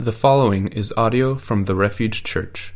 The 0.00 0.12
following 0.12 0.68
is 0.68 0.94
audio 0.96 1.34
from 1.34 1.64
the 1.64 1.74
Refuge 1.74 2.22
Church. 2.22 2.72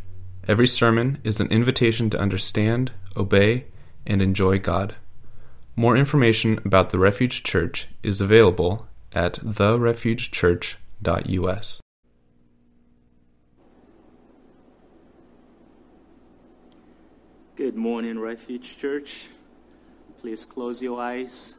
Every 0.48 0.66
sermon 0.66 1.18
is 1.22 1.38
an 1.38 1.52
invitation 1.52 2.10
to 2.10 2.18
understand, 2.18 2.90
obey, 3.16 3.66
and 4.04 4.20
enjoy 4.20 4.58
God. 4.58 4.96
More 5.76 5.96
information 5.96 6.60
about 6.64 6.90
the 6.90 6.98
Refuge 6.98 7.44
Church 7.44 7.86
is 8.02 8.20
available 8.20 8.88
at 9.12 9.34
therefugechurch.us. 9.34 11.80
Good 17.54 17.76
morning, 17.76 18.18
Refuge 18.18 18.76
Church. 18.76 19.28
Please 20.20 20.44
close 20.44 20.82
your 20.82 21.00
eyes 21.00 21.54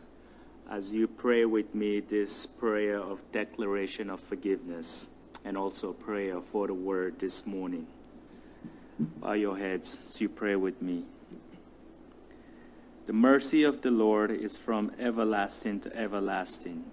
as 0.69 0.91
you 0.91 1.07
pray 1.07 1.45
with 1.45 1.73
me 1.73 2.01
this 2.01 2.45
prayer 2.45 2.99
of 2.99 3.21
declaration 3.31 4.09
of 4.09 4.19
forgiveness 4.19 5.07
and 5.45 5.57
also 5.57 5.93
prayer 5.93 6.41
for 6.41 6.67
the 6.67 6.73
word 6.73 7.19
this 7.19 7.45
morning. 7.45 7.87
Bow 8.99 9.33
your 9.33 9.57
heads 9.57 9.97
as 10.05 10.21
you 10.21 10.29
pray 10.29 10.55
with 10.55 10.81
me. 10.81 11.05
The 13.05 13.13
mercy 13.13 13.63
of 13.63 13.81
the 13.81 13.91
Lord 13.91 14.31
is 14.31 14.55
from 14.55 14.91
everlasting 14.97 15.81
to 15.81 15.95
everlasting. 15.95 16.85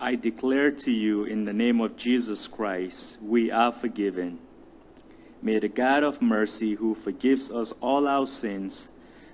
I 0.00 0.16
declare 0.16 0.72
to 0.72 0.90
you 0.90 1.22
in 1.24 1.44
the 1.44 1.52
name 1.52 1.80
of 1.80 1.96
Jesus 1.96 2.48
Christ, 2.48 3.16
we 3.22 3.50
are 3.50 3.70
forgiven. 3.70 4.40
May 5.40 5.60
the 5.60 5.68
God 5.68 6.02
of 6.02 6.20
mercy, 6.20 6.74
who 6.74 6.94
forgives 6.94 7.50
us 7.50 7.72
all 7.80 8.08
our 8.08 8.26
sins, 8.26 8.88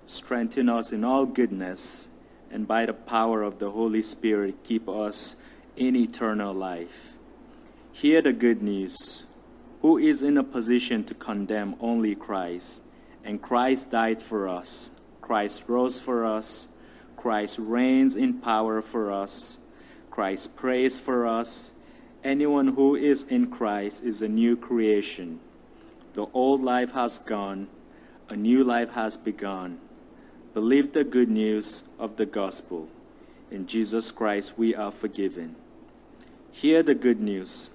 strengthen 0.06 0.68
us 0.68 0.92
in 0.92 1.02
all 1.04 1.24
goodness, 1.24 2.08
and 2.50 2.68
by 2.68 2.84
the 2.84 2.92
power 2.92 3.42
of 3.42 3.58
the 3.58 3.70
Holy 3.70 4.02
Spirit, 4.02 4.62
keep 4.64 4.88
us 4.88 5.36
in 5.76 5.96
eternal 5.96 6.52
life. 6.52 7.09
Hear 7.92 8.22
the 8.22 8.32
good 8.32 8.62
news. 8.62 9.24
Who 9.82 9.98
is 9.98 10.22
in 10.22 10.36
a 10.36 10.44
position 10.44 11.04
to 11.04 11.14
condemn 11.14 11.74
only 11.80 12.14
Christ? 12.14 12.82
And 13.24 13.42
Christ 13.42 13.90
died 13.90 14.22
for 14.22 14.48
us. 14.48 14.90
Christ 15.20 15.64
rose 15.66 15.98
for 15.98 16.24
us. 16.24 16.66
Christ 17.16 17.58
reigns 17.58 18.16
in 18.16 18.40
power 18.40 18.80
for 18.80 19.12
us. 19.12 19.58
Christ 20.10 20.56
prays 20.56 20.98
for 20.98 21.26
us. 21.26 21.72
Anyone 22.24 22.68
who 22.68 22.94
is 22.96 23.24
in 23.24 23.50
Christ 23.50 24.02
is 24.02 24.22
a 24.22 24.28
new 24.28 24.56
creation. 24.56 25.40
The 26.14 26.26
old 26.32 26.62
life 26.62 26.92
has 26.92 27.18
gone, 27.20 27.68
a 28.28 28.36
new 28.36 28.64
life 28.64 28.90
has 28.90 29.16
begun. 29.16 29.78
Believe 30.52 30.92
the 30.92 31.04
good 31.04 31.28
news 31.28 31.82
of 31.98 32.16
the 32.16 32.26
gospel. 32.26 32.88
In 33.50 33.66
Jesus 33.66 34.10
Christ 34.10 34.54
we 34.58 34.74
are 34.74 34.90
forgiven. 34.90 35.56
Hear 36.50 36.82
the 36.82 36.94
good 36.94 37.20
news. 37.20 37.70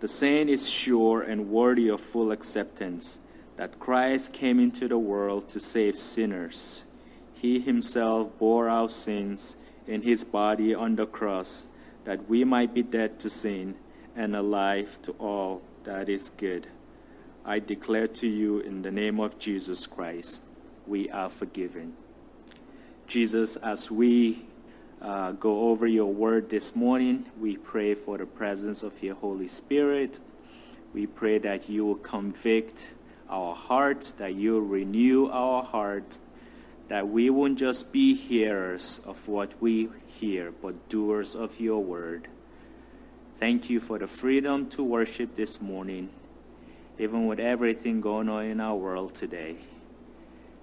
The 0.00 0.08
saying 0.08 0.48
is 0.48 0.70
sure 0.70 1.22
and 1.22 1.50
worthy 1.50 1.88
of 1.88 2.00
full 2.00 2.30
acceptance 2.30 3.18
that 3.56 3.80
Christ 3.80 4.32
came 4.32 4.60
into 4.60 4.86
the 4.86 4.98
world 4.98 5.48
to 5.50 5.60
save 5.60 5.98
sinners. 5.98 6.84
He 7.34 7.58
himself 7.58 8.38
bore 8.38 8.68
our 8.68 8.88
sins 8.88 9.56
in 9.86 10.02
his 10.02 10.24
body 10.24 10.74
on 10.74 10.96
the 10.96 11.06
cross, 11.06 11.66
that 12.04 12.28
we 12.28 12.44
might 12.44 12.72
be 12.72 12.82
dead 12.82 13.18
to 13.20 13.30
sin 13.30 13.74
and 14.14 14.36
alive 14.36 15.00
to 15.02 15.12
all 15.12 15.62
that 15.84 16.08
is 16.08 16.30
good. 16.36 16.68
I 17.44 17.58
declare 17.58 18.08
to 18.08 18.28
you 18.28 18.60
in 18.60 18.82
the 18.82 18.90
name 18.90 19.18
of 19.18 19.38
Jesus 19.38 19.86
Christ, 19.86 20.42
we 20.86 21.08
are 21.10 21.30
forgiven. 21.30 21.94
Jesus, 23.06 23.56
as 23.56 23.90
we 23.90 24.47
uh, 25.00 25.32
go 25.32 25.70
over 25.70 25.86
your 25.86 26.12
word 26.12 26.50
this 26.50 26.74
morning. 26.74 27.26
We 27.38 27.56
pray 27.56 27.94
for 27.94 28.18
the 28.18 28.26
presence 28.26 28.82
of 28.82 29.02
your 29.02 29.14
Holy 29.14 29.48
Spirit. 29.48 30.18
We 30.92 31.06
pray 31.06 31.38
that 31.38 31.68
you 31.68 31.84
will 31.84 31.94
convict 31.96 32.88
our 33.30 33.54
hearts, 33.54 34.12
that 34.12 34.34
you 34.34 34.54
will 34.54 34.62
renew 34.62 35.28
our 35.28 35.62
hearts, 35.62 36.18
that 36.88 37.08
we 37.08 37.30
won't 37.30 37.58
just 37.58 37.92
be 37.92 38.14
hearers 38.14 39.00
of 39.04 39.28
what 39.28 39.52
we 39.60 39.88
hear, 40.06 40.50
but 40.50 40.88
doers 40.88 41.36
of 41.36 41.60
your 41.60 41.82
word. 41.82 42.26
Thank 43.38 43.70
you 43.70 43.78
for 43.78 43.98
the 43.98 44.08
freedom 44.08 44.68
to 44.70 44.82
worship 44.82 45.36
this 45.36 45.60
morning, 45.60 46.08
even 46.98 47.26
with 47.26 47.38
everything 47.38 48.00
going 48.00 48.28
on 48.28 48.46
in 48.46 48.60
our 48.60 48.74
world 48.74 49.14
today. 49.14 49.58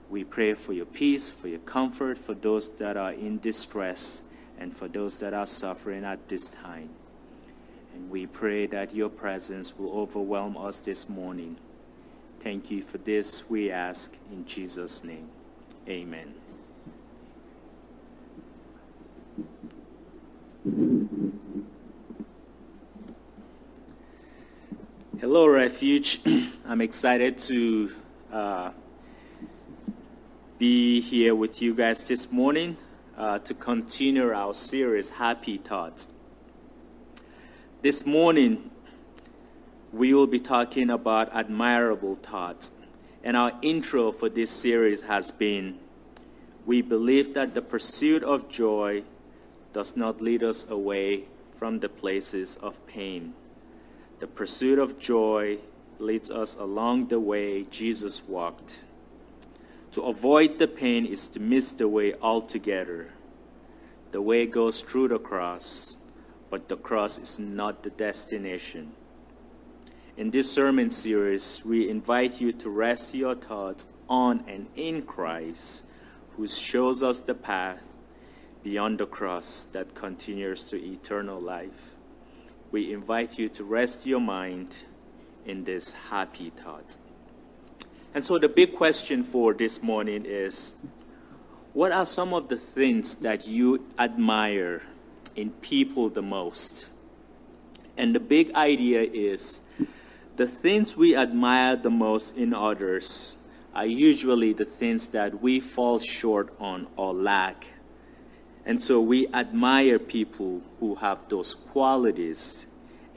We 0.10 0.24
pray 0.24 0.56
for 0.56 0.74
your 0.74 0.86
peace, 0.86 1.30
for 1.30 1.48
your 1.48 1.60
comfort, 1.60 2.18
for 2.18 2.34
those 2.34 2.70
that 2.78 2.98
are 2.98 3.14
in 3.14 3.40
distress 3.40 4.22
and 4.58 4.76
for 4.76 4.88
those 4.88 5.18
that 5.20 5.34
are 5.34 5.46
suffering 5.46 6.04
at 6.04 6.28
this 6.28 6.50
time. 6.50 6.90
And 7.94 8.10
we 8.10 8.28
pray 8.28 8.66
that 8.68 8.94
your 8.94 9.10
presence 9.10 9.78
will 9.78 9.92
overwhelm 9.92 10.58
us 10.58 10.80
this 10.80 11.08
morning. 11.08 11.58
Thank 12.42 12.70
you 12.70 12.82
for 12.84 12.98
this, 12.98 13.50
we 13.50 13.72
ask 13.72 14.12
in 14.32 14.46
Jesus' 14.46 15.04
name. 15.04 15.30
Amen. 15.88 16.34
Hello, 25.20 25.48
Refuge. 25.48 26.20
I'm 26.66 26.82
excited 26.82 27.40
to 27.40 27.96
uh, 28.32 28.72
be 30.58 31.02
here 31.02 31.36
with 31.36 31.62
you 31.62 31.74
guys 31.74 32.04
this 32.04 32.32
morning 32.32 32.78
uh, 33.18 33.40
to 33.40 33.54
continue 33.54 34.32
our 34.32 34.54
series, 34.54 35.10
Happy 35.12 35.58
Thoughts. 35.58 36.08
This 37.82 38.06
morning, 38.06 38.72
we 39.94 40.14
will 40.14 40.28
be 40.28 40.40
talking 40.40 40.90
about 40.90 41.34
admirable 41.34 42.16
thoughts. 42.16 42.72
And 43.24 43.36
our 43.38 43.54
intro 43.62 44.12
for 44.12 44.30
this 44.30 44.52
series 44.52 45.04
has 45.04 45.32
been 45.32 45.80
We 46.66 46.82
believe 46.82 47.36
that 47.36 47.54
the 47.54 47.62
pursuit 47.62 48.24
of 48.24 48.50
joy 48.50 49.04
does 49.72 49.96
not 49.96 50.20
lead 50.20 50.42
us 50.42 50.66
away 50.68 51.26
from 51.56 51.80
the 51.80 51.90
places 51.90 52.58
of 52.62 52.86
pain. 52.88 53.34
The 54.20 54.28
pursuit 54.28 54.80
of 54.80 54.98
joy 54.98 55.60
leads 56.00 56.32
us 56.32 56.56
along 56.56 57.08
the 57.08 57.20
way 57.20 57.64
Jesus 57.64 58.24
walked. 58.28 58.80
To 59.96 60.02
avoid 60.02 60.60
the 60.60 60.68
pain 60.68 61.06
is 61.06 61.26
to 61.28 61.40
miss 61.40 61.72
the 61.72 61.88
way 61.88 62.16
altogether. 62.22 63.12
The 64.12 64.22
way 64.22 64.46
goes 64.46 64.82
through 64.82 65.08
the 65.08 65.20
cross, 65.20 65.96
but 66.50 66.68
the 66.68 66.76
cross 66.76 67.18
is 67.18 67.40
not 67.40 67.82
the 67.82 67.92
destination. 67.92 68.92
In 70.18 70.32
this 70.32 70.52
sermon 70.52 70.92
series, 70.92 71.62
we 71.64 71.90
invite 71.90 72.42
you 72.42 72.52
to 72.52 72.70
rest 72.70 73.16
your 73.16 73.36
thoughts 73.36 73.86
on 74.10 74.44
and 74.50 74.68
in 74.76 75.04
Christ, 75.04 75.84
who 76.36 76.46
shows 76.46 77.02
us 77.02 77.22
the 77.22 77.34
path 77.34 77.82
beyond 78.64 78.98
the 78.98 79.06
cross 79.06 79.66
that 79.72 79.96
continues 79.96 80.64
to 80.64 80.76
eternal 80.76 81.40
life. 81.40 81.92
We 82.70 82.92
invite 82.92 83.40
you 83.40 83.48
to 83.48 83.64
rest 83.64 84.06
your 84.06 84.20
mind 84.20 84.76
in 85.46 85.64
this 85.64 85.94
happy 86.10 86.50
thought. 86.50 86.98
And 88.16 88.26
so 88.26 88.40
the 88.40 88.48
big 88.48 88.78
question 88.78 89.26
for 89.26 89.54
this 89.54 89.84
morning 89.84 90.24
is 90.26 90.72
what 91.74 91.92
are 91.92 92.06
some 92.06 92.34
of 92.34 92.48
the 92.48 92.56
things 92.56 93.16
that 93.16 93.46
you 93.46 93.86
admire 94.00 94.84
in 95.36 95.50
people 95.50 96.08
the 96.08 96.22
most? 96.22 96.86
And 97.98 98.16
the 98.16 98.22
big 98.22 98.56
idea 98.56 99.02
is 99.02 99.60
the 100.38 100.48
things 100.48 100.96
we 100.96 101.14
admire 101.14 101.76
the 101.76 101.90
most 101.90 102.38
in 102.38 102.54
others 102.54 103.36
are 103.74 103.86
usually 103.86 104.54
the 104.54 104.64
things 104.64 105.10
that 105.10 105.42
we 105.42 105.60
fall 105.60 106.00
short 106.00 106.54
on 106.58 106.88
or 106.96 107.14
lack. 107.14 107.68
And 108.66 108.82
so 108.82 109.02
we 109.02 109.28
admire 109.34 110.00
people 110.00 110.62
who 110.80 110.96
have 110.96 111.28
those 111.28 111.54
qualities 111.54 112.66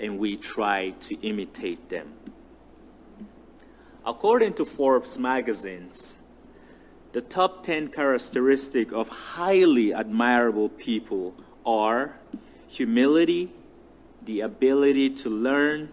and 0.00 0.18
we 0.18 0.36
try 0.36 0.90
to 1.02 1.14
imitate 1.20 1.88
them. 1.88 2.14
According 4.08 4.54
to 4.54 4.64
Forbes 4.64 5.18
magazines, 5.18 6.14
the 7.12 7.20
top 7.20 7.62
10 7.62 7.88
characteristics 7.88 8.90
of 8.90 9.10
highly 9.10 9.92
admirable 9.92 10.70
people 10.70 11.34
are 11.66 12.14
humility, 12.68 13.52
the 14.24 14.40
ability 14.40 15.10
to 15.10 15.28
learn, 15.28 15.92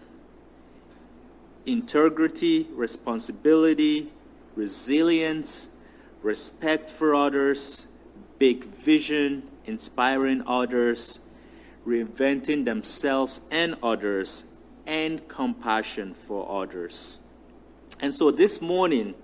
integrity, 1.66 2.66
responsibility, 2.72 4.10
resilience, 4.54 5.68
respect 6.22 6.88
for 6.88 7.14
others, 7.14 7.84
big 8.38 8.64
vision, 8.64 9.42
inspiring 9.66 10.42
others, 10.46 11.18
reinventing 11.86 12.64
themselves 12.64 13.42
and 13.50 13.76
others, 13.82 14.44
and 14.86 15.28
compassion 15.28 16.14
for 16.14 16.62
others. 16.62 17.18
And 17.98 18.14
so 18.14 18.30
this 18.30 18.60
morning, 18.60 19.14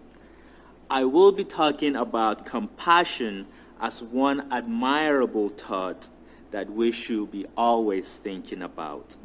I 0.89 1.05
will 1.05 1.33
be 1.33 1.45
talking 1.45 1.95
about 1.95 2.47
compassion 2.47 3.47
as 3.81 4.03
one 4.03 4.51
admirable 4.51 5.51
thought 5.51 6.09
that 6.53 6.71
we 6.71 6.91
should 6.93 7.31
be 7.31 7.47
always 7.57 8.17
thinking 8.17 8.63
about. 8.63 9.17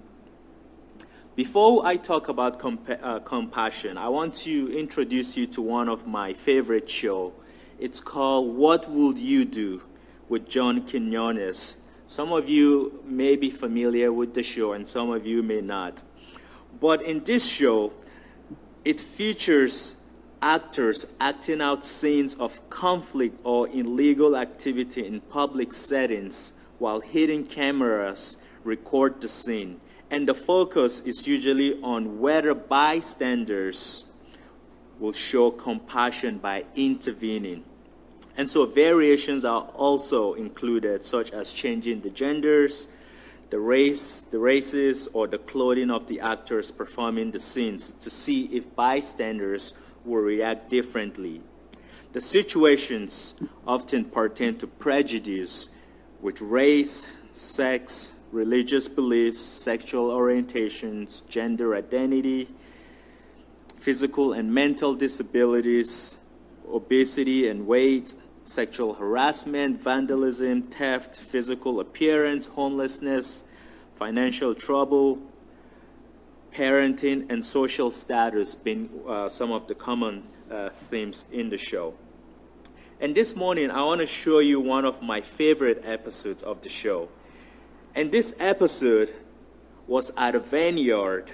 Before 1.36 1.86
I 1.86 1.96
talk 1.98 2.28
about 2.28 2.60
compa- 2.60 3.00
uh, 3.02 3.20
compassion, 3.20 3.98
I 3.98 4.10
want 4.10 4.36
to 4.36 4.78
introduce 4.78 5.38
you 5.38 5.48
to 5.48 5.62
one 5.62 5.88
of 5.88 6.08
my 6.08 6.34
favorite 6.34 6.90
show. 6.90 7.34
It's 7.80 8.02
called 8.02 8.56
What 8.56 8.90
Would 8.90 9.18
You 9.20 9.46
Do 9.46 9.82
with 10.28 10.50
John 10.50 10.82
Quinones. 10.86 11.78
Some 12.08 12.34
of 12.34 12.50
you 12.50 13.02
may 13.06 13.36
be 13.36 13.50
familiar 13.50 14.12
with 14.12 14.34
the 14.34 14.44
show 14.44 14.74
and 14.74 14.88
some 14.88 15.10
of 15.10 15.26
you 15.26 15.44
may 15.44 15.62
not. 15.62 16.04
But 16.82 17.02
in 17.04 17.24
this 17.24 17.46
show, 17.46 17.94
it 18.88 19.02
features 19.02 19.98
actors 20.42 21.06
acting 21.20 21.60
out 21.60 21.86
scenes 21.86 22.36
of 22.36 22.70
conflict 22.70 23.38
or 23.44 23.68
illegal 23.68 24.38
activity 24.38 25.06
in 25.06 25.20
public 25.20 25.74
settings 25.74 26.54
while 26.80 27.02
hidden 27.02 27.44
cameras 27.44 28.38
record 28.64 29.20
the 29.20 29.28
scene. 29.28 29.82
And 30.10 30.26
the 30.26 30.34
focus 30.34 31.02
is 31.02 31.28
usually 31.28 31.78
on 31.84 32.22
whether 32.22 32.54
bystanders 32.54 34.06
will 35.00 35.12
show 35.12 35.52
compassion 35.52 36.38
by 36.38 36.64
intervening. 36.74 37.66
And 38.38 38.50
so 38.50 38.66
variations 38.66 39.44
are 39.44 39.64
also 39.76 40.34
included, 40.36 41.04
such 41.04 41.32
as 41.32 41.52
changing 41.52 42.04
the 42.04 42.10
genders, 42.10 42.88
the 43.50 43.60
race, 43.60 44.26
the 44.30 44.40
races, 44.40 45.08
or 45.14 45.28
the 45.28 45.38
clothing 45.38 45.90
of 45.90 46.08
the 46.08 46.20
actors 46.20 46.72
performing 46.72 47.32
the 47.32 47.40
scenes 47.40 47.94
to 48.02 48.10
see 48.10 48.46
if 48.46 48.76
bystanders 48.76 49.74
will 50.04 50.22
react 50.22 50.70
differently. 50.70 51.42
The 52.14 52.22
situations 52.22 53.34
often 53.66 54.06
pertain 54.06 54.58
to 54.60 54.68
prejudice 54.68 55.70
with 56.22 56.42
race, 56.42 57.06
sex, 57.34 58.14
religious 58.32 58.90
beliefs, 58.90 59.42
sexual 59.42 60.10
orientations, 60.10 61.28
gender 61.28 61.76
identity, 61.76 62.50
physical 63.78 64.34
and 64.34 64.54
mental 64.54 64.96
disabilities, 64.96 66.18
obesity 66.70 67.48
and 67.48 67.68
weight, 67.68 68.14
sexual 68.48 68.94
harassment, 68.94 69.82
vandalism, 69.82 70.64
theft, 70.64 71.16
physical 71.16 71.80
appearance, 71.80 72.46
homelessness, 72.46 73.44
financial 73.96 74.56
trouble, 74.56 75.20
parenting, 76.54 77.30
and 77.30 77.46
social 77.46 77.92
status 77.92 78.56
being 78.56 78.90
uh, 79.08 79.28
some 79.28 79.52
of 79.52 79.68
the 79.68 79.76
common 79.76 80.24
uh, 80.50 80.70
themes 80.70 81.26
in 81.32 81.50
the 81.50 81.58
show. 81.58 81.94
And 83.00 83.14
this 83.14 83.36
morning, 83.36 83.70
I 83.70 83.84
want 83.84 84.02
to 84.02 84.08
show 84.08 84.40
you 84.40 84.60
one 84.60 84.86
of 84.86 85.02
my 85.02 85.22
favorite 85.22 85.84
episodes 85.86 86.42
of 86.42 86.62
the 86.62 86.70
show. 86.70 87.10
And 87.94 88.12
this 88.12 88.34
episode 88.40 89.14
was 89.88 90.12
at 90.18 90.36
a 90.36 90.40
vineyard. 90.40 91.30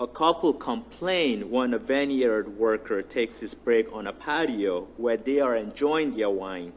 A 0.00 0.06
couple 0.06 0.52
complain 0.52 1.50
when 1.50 1.74
a 1.74 1.78
vineyard 1.78 2.56
worker 2.56 3.02
takes 3.02 3.40
his 3.40 3.54
break 3.54 3.92
on 3.92 4.06
a 4.06 4.12
patio 4.12 4.86
where 4.96 5.16
they 5.16 5.40
are 5.40 5.56
enjoying 5.56 6.16
their 6.16 6.30
wine. 6.30 6.72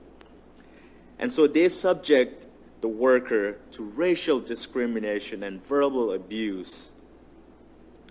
And 1.20 1.32
so 1.32 1.46
they 1.46 1.70
subject 1.70 2.48
the 2.82 2.88
worker 2.88 3.58
to 3.74 3.84
racial 3.84 4.40
discrimination 4.40 5.44
and 5.44 5.64
verbal 5.64 6.12
abuse. 6.14 6.90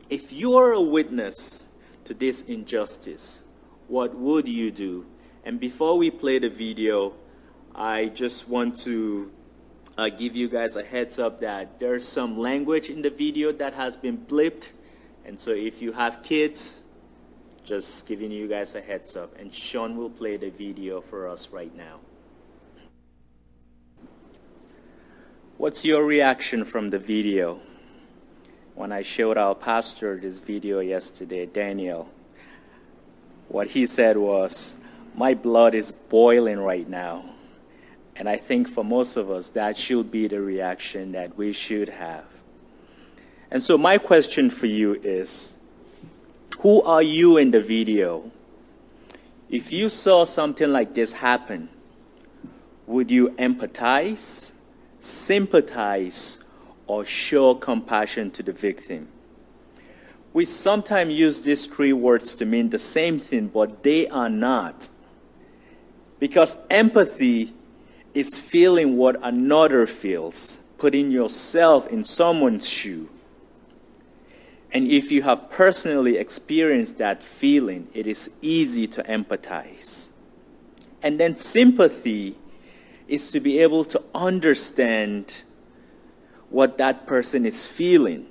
If 0.09 0.33
you 0.33 0.57
are 0.57 0.73
a 0.73 0.81
witness 0.81 1.65
to 2.05 2.15
this 2.15 2.43
injustice, 2.43 3.43
what 3.89 4.15
would 4.15 4.47
you 4.47 4.71
do? 4.71 5.07
And 5.45 5.59
before 5.59 5.99
we 5.99 6.13
play 6.13 6.39
the 6.39 6.51
video, 6.51 7.15
I 7.75 8.07
just 8.07 8.49
want 8.49 8.77
to 8.83 9.33
uh, 9.99 10.09
give 10.09 10.37
you 10.37 10.49
guys 10.49 10.77
a 10.77 10.85
heads 10.85 11.19
up 11.19 11.41
that 11.41 11.81
there's 11.81 12.07
some 12.07 12.39
language 12.39 12.89
in 12.89 13.03
the 13.03 13.11
video 13.11 13.51
that 13.53 13.75
has 13.75 13.97
been 13.97 14.19
blipped. 14.19 14.71
And 15.31 15.41
so 15.41 15.53
if 15.53 15.81
you 15.81 15.93
have 15.93 16.25
kids, 16.25 16.75
just 17.63 18.05
giving 18.05 18.33
you 18.33 18.49
guys 18.49 18.75
a 18.75 18.81
heads 18.81 19.15
up. 19.15 19.39
And 19.39 19.55
Sean 19.55 19.97
will 19.97 20.11
play 20.11 20.37
the 20.37 20.51
video 20.51 21.01
for 21.01 21.29
us 21.29 21.51
right 21.53 21.73
now. 21.73 22.01
What's 25.57 25.85
your 25.85 26.03
reaction 26.03 26.65
from 26.65 26.91
the 26.91 26.99
video? 26.99 27.61
When 28.75 28.91
I 28.91 29.03
showed 29.03 29.39
our 29.39 29.55
pastor 29.55 30.19
this 30.21 30.41
video 30.41 30.81
yesterday, 30.81 31.47
Daniel, 31.47 32.09
what 33.47 33.69
he 33.69 33.87
said 33.87 34.17
was, 34.17 34.75
My 35.15 35.35
blood 35.35 35.77
is 35.77 35.93
boiling 35.93 36.59
right 36.59 36.89
now. 36.89 37.25
And 38.17 38.29
I 38.29 38.37
think 38.37 38.69
for 38.69 38.83
most 38.83 39.17
of 39.17 39.31
us, 39.31 39.47
that 39.51 39.77
should 39.77 40.11
be 40.11 40.27
the 40.27 40.41
reaction 40.41 41.13
that 41.13 41.37
we 41.37 41.53
should 41.53 41.89
have. 41.89 42.25
And 43.51 43.63
so, 43.63 43.77
my 43.77 43.99
question 43.99 44.49
for 44.51 44.67
you 44.67 44.95
is 45.03 45.53
Who 46.61 46.83
are 46.83 47.03
you 47.03 47.37
in 47.37 47.51
the 47.51 47.61
video? 47.61 48.31
If 49.49 49.73
you 49.73 49.91
saw 49.91 50.25
something 50.25 50.71
like 50.71 50.95
this 50.95 51.13
happen, 51.13 51.69
would 52.87 53.11
you 53.11 53.31
empathize, 53.31 54.53
sympathize, 55.01 56.39
or 56.87 57.05
show 57.05 57.55
compassion 57.55 58.31
to 58.33 58.43
the 58.43 58.53
victim? 58.53 59.09
We 60.33 60.45
sometimes 60.45 61.13
use 61.13 61.41
these 61.41 61.67
three 61.67 61.93
words 61.93 62.35
to 62.35 62.47
mean 62.47 62.71
the 62.71 62.79
same 62.79 63.19
thing, 63.19 63.49
but 63.49 63.83
they 63.83 64.07
are 64.07 64.31
not. 64.31 64.89
Because 66.21 66.57
empathy 66.71 67.53
is 68.15 68.39
feeling 68.39 68.97
what 68.97 69.19
another 69.23 69.89
feels, 69.89 70.59
putting 70.79 71.11
yourself 71.11 71.89
in 71.89 72.05
someone's 72.05 72.69
shoe. 72.69 73.09
And 74.73 74.87
if 74.87 75.11
you 75.11 75.23
have 75.23 75.51
personally 75.51 76.17
experienced 76.17 76.99
that 76.99 77.25
feeling, 77.25 77.89
it 77.93 78.07
is 78.07 78.31
easy 78.41 78.87
to 78.89 79.03
empathize. 79.03 80.09
And 81.03 81.19
then 81.19 81.37
sympathy 81.37 82.37
is 83.09 83.31
to 83.31 83.41
be 83.41 83.59
able 83.59 83.85
to 83.87 84.03
understand 84.15 85.35
what 86.51 86.79
that 86.79 87.07
person 87.07 87.45
is 87.45 87.67
feeling. 87.67 88.27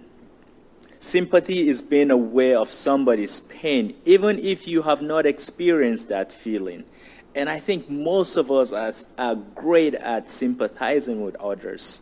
Sympathy 1.00 1.68
is 1.68 1.82
being 1.82 2.12
aware 2.12 2.58
of 2.58 2.72
somebody's 2.72 3.42
pain, 3.42 3.96
even 4.06 4.40
if 4.40 4.68
you 4.68 4.84
have 4.84 5.02
not 5.02 5.26
experienced 5.26 6.10
that 6.10 6.32
feeling. 6.32 6.84
And 7.36 7.50
I 7.50 7.60
think 7.60 7.90
most 7.90 8.38
of 8.38 8.52
us 8.52 8.74
are, 8.74 8.94
are 9.18 9.36
great 9.36 9.96
at 9.96 10.32
sympathizing 10.32 11.24
with 11.24 11.36
others. 11.36 12.00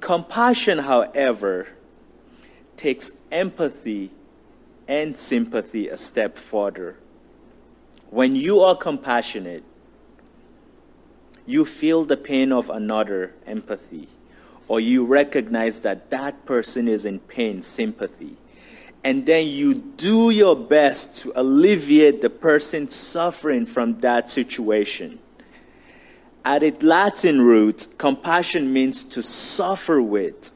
Compassion, 0.00 0.78
however, 0.78 1.68
takes 2.82 3.12
empathy 3.30 4.10
and 4.88 5.16
sympathy 5.16 5.88
a 5.88 5.96
step 5.96 6.36
further. 6.36 6.96
When 8.10 8.34
you 8.34 8.60
are 8.60 8.76
compassionate, 8.76 9.62
you 11.46 11.64
feel 11.64 12.04
the 12.04 12.16
pain 12.16 12.50
of 12.52 12.68
another 12.68 13.34
empathy, 13.46 14.08
or 14.66 14.80
you 14.80 15.04
recognize 15.04 15.80
that 15.80 16.10
that 16.10 16.44
person 16.44 16.88
is 16.88 17.04
in 17.04 17.20
pain 17.20 17.62
sympathy 17.62 18.36
and 19.04 19.26
then 19.26 19.46
you 19.48 19.74
do 19.74 20.30
your 20.30 20.54
best 20.54 21.16
to 21.16 21.32
alleviate 21.34 22.22
the 22.22 22.30
person 22.30 22.88
suffering 22.88 23.66
from 23.66 23.98
that 24.00 24.30
situation. 24.30 25.18
At 26.44 26.62
its 26.62 26.82
Latin 26.82 27.40
root, 27.40 27.86
compassion 27.98 28.72
means 28.72 29.02
to 29.04 29.22
suffer 29.22 30.00
with. 30.00 30.52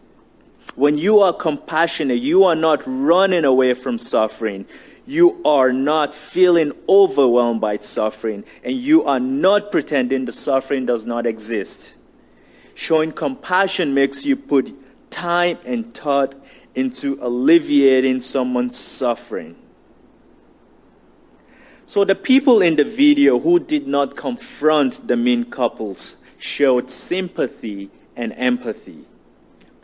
When 0.77 0.99
you 0.99 1.21
are 1.21 1.33
compassionate, 1.33 2.21
you 2.21 2.45
are 2.45 2.55
not 2.55 2.83
running 2.87 3.45
away 3.45 3.73
from 3.75 3.97
suffering. 3.97 4.67
You 5.07 5.41
are 5.45 5.73
not 5.73 6.15
feeling 6.15 6.73
overwhelmed 6.89 7.61
by 7.63 7.79
suffering, 7.79 8.45
and 8.63 8.77
you 8.77 9.05
are 9.05 9.21
not 9.21 9.73
pretending 9.73 10.27
the 10.27 10.33
suffering 10.33 10.85
does 10.85 11.07
not 11.07 11.27
exist. 11.27 11.95
Showing 12.75 13.13
compassion 13.13 13.95
makes 13.95 14.27
you 14.27 14.37
put 14.37 14.75
time 15.11 15.59
and 15.65 15.95
thought 15.95 16.35
into 16.75 17.19
alleviating 17.23 18.21
someone's 18.21 18.79
suffering. 18.79 19.57
So 21.87 22.05
the 22.05 22.15
people 22.15 22.61
in 22.61 22.77
the 22.77 22.85
video 22.85 23.39
who 23.39 23.61
did 23.61 23.87
not 23.87 24.15
confront 24.15 25.09
the 25.09 25.17
mean 25.17 25.45
couples 25.45 26.17
showed 26.37 26.91
sympathy 26.91 27.91
and 28.15 28.35
empathy, 28.35 29.07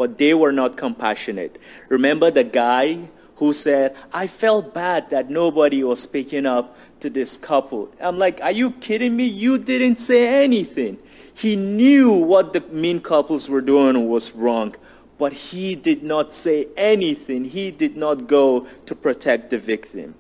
but 0.03 0.19
they 0.19 0.35
were 0.35 0.51
not 0.51 0.77
compassionate. 0.77 1.61
Remember 1.89 2.29
the 2.29 2.43
guy 2.43 2.99
who 3.37 3.55
said, 3.55 3.95
I 4.13 4.27
felt 4.27 4.75
bad 4.75 5.11
that 5.11 5.31
nobody 5.31 5.85
was 5.85 6.01
speaking 6.01 6.45
up 6.45 6.77
to 6.99 7.09
this 7.09 7.37
couple. 7.37 7.89
I'm 8.01 8.19
like, 8.19 8.41
Are 8.41 8.51
you 8.51 8.73
kidding 8.73 9.15
me? 9.15 9.27
You 9.27 9.59
didn't 9.59 10.01
say 10.01 10.43
anything. 10.43 10.99
He 11.33 11.55
knew 11.55 12.11
what 12.11 12.53
the 12.53 12.63
mean 12.63 13.01
couples 13.01 13.49
were 13.49 13.61
doing 13.61 14.09
was 14.09 14.33
wrong, 14.33 14.75
but 15.19 15.33
he 15.33 15.77
did 15.77 16.03
not 16.03 16.35
say 16.35 16.67
anything. 16.77 17.45
He 17.45 17.71
did 17.71 17.97
not 17.97 18.27
go 18.27 18.67
to 18.87 18.97
protect 18.97 19.51
the 19.51 19.59
victim. 19.59 20.17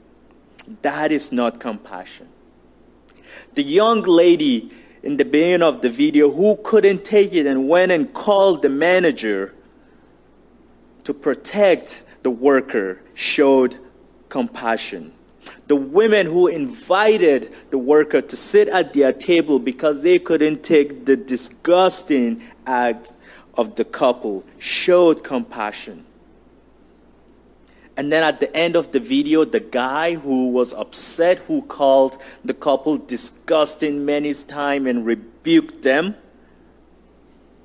That 0.83 1.11
is 1.11 1.33
not 1.33 1.59
compassion. 1.59 2.29
The 3.55 3.65
young 3.65 4.03
lady 4.03 4.71
in 5.03 5.17
the 5.17 5.25
beginning 5.25 5.63
of 5.63 5.83
the 5.83 5.91
video 5.91 6.31
who 6.31 6.57
couldn't 6.63 7.05
take 7.05 7.33
it 7.33 7.47
and 7.47 7.69
went 7.69 7.91
and 7.91 8.15
called 8.15 8.63
the 8.63 8.69
manager 8.69 9.53
to 11.05 11.15
protect 11.15 12.03
the 12.23 12.31
worker, 12.31 13.01
showed 13.15 13.79
compassion. 14.29 15.13
The 15.67 15.77
women 15.77 16.27
who 16.27 16.47
invited 16.47 17.53
the 17.71 17.79
worker 17.79 18.21
to 18.21 18.37
sit 18.37 18.69
at 18.69 18.93
their 18.93 19.13
table 19.13 19.59
because 19.59 20.03
they 20.03 20.19
couldn't 20.19 20.63
take 20.63 21.05
the 21.05 21.17
disgusting 21.17 22.43
act 22.67 23.13
of 23.55 23.77
the 23.77 23.85
couple 23.85 24.45
showed 24.59 25.25
compassion. 25.25 26.07
And 27.97 28.11
then 28.11 28.23
at 28.23 28.41
the 28.41 28.55
end 28.57 28.75
of 28.75 28.93
the 28.93 29.01
video, 29.01 29.45
the 29.45 29.61
guy 29.61 30.15
who 30.15 30.49
was 30.49 30.73
upset, 30.73 31.39
who 31.41 31.63
called 31.63 32.17
the 32.45 32.55
couple 32.55 32.97
disgusting 32.97 34.05
many 34.05 34.33
times 34.35 34.87
and 34.89 35.05
rebuked 35.05 35.83
them, 35.83 36.17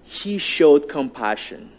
he 0.04 0.38
showed 0.38 0.90
compassion. 0.90 1.72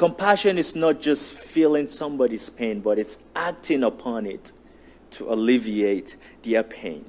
Compassion 0.00 0.56
is 0.56 0.74
not 0.74 1.02
just 1.02 1.30
feeling 1.30 1.86
somebody's 1.86 2.48
pain, 2.48 2.80
but 2.80 2.98
it's 2.98 3.18
acting 3.36 3.84
upon 3.84 4.24
it 4.24 4.50
to 5.10 5.30
alleviate 5.30 6.16
their 6.42 6.62
pain. 6.62 7.04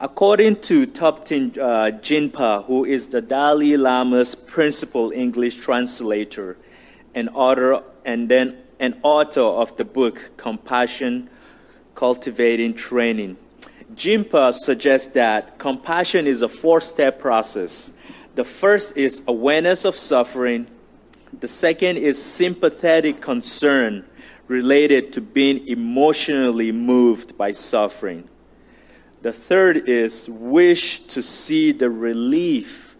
According 0.00 0.56
to 0.62 0.84
Thupten 0.84 1.56
uh, 1.56 1.92
Jinpa, 2.00 2.64
who 2.64 2.84
is 2.84 3.06
the 3.06 3.20
Dalai 3.20 3.76
Lama's 3.76 4.34
principal 4.34 5.12
English 5.12 5.58
translator 5.58 6.56
and 7.14 7.28
author, 7.34 7.84
and 8.04 8.28
then 8.28 8.56
an 8.80 8.98
author 9.04 9.42
of 9.42 9.76
the 9.76 9.84
book 9.84 10.32
Compassion 10.36 11.30
Cultivating 11.94 12.74
Training, 12.74 13.36
Jinpa 13.94 14.52
suggests 14.52 15.12
that 15.12 15.56
compassion 15.60 16.26
is 16.26 16.42
a 16.42 16.48
four 16.48 16.80
step 16.80 17.20
process. 17.20 17.92
The 18.34 18.42
first 18.42 18.96
is 18.96 19.22
awareness 19.28 19.84
of 19.84 19.96
suffering, 19.96 20.66
the 21.40 21.48
second 21.48 21.96
is 21.96 22.22
sympathetic 22.22 23.20
concern 23.20 24.04
related 24.48 25.12
to 25.14 25.20
being 25.20 25.66
emotionally 25.66 26.72
moved 26.72 27.36
by 27.38 27.52
suffering. 27.52 28.28
The 29.22 29.32
third 29.32 29.88
is 29.88 30.28
wish 30.28 31.00
to 31.06 31.22
see 31.22 31.72
the 31.72 31.90
relief 31.90 32.96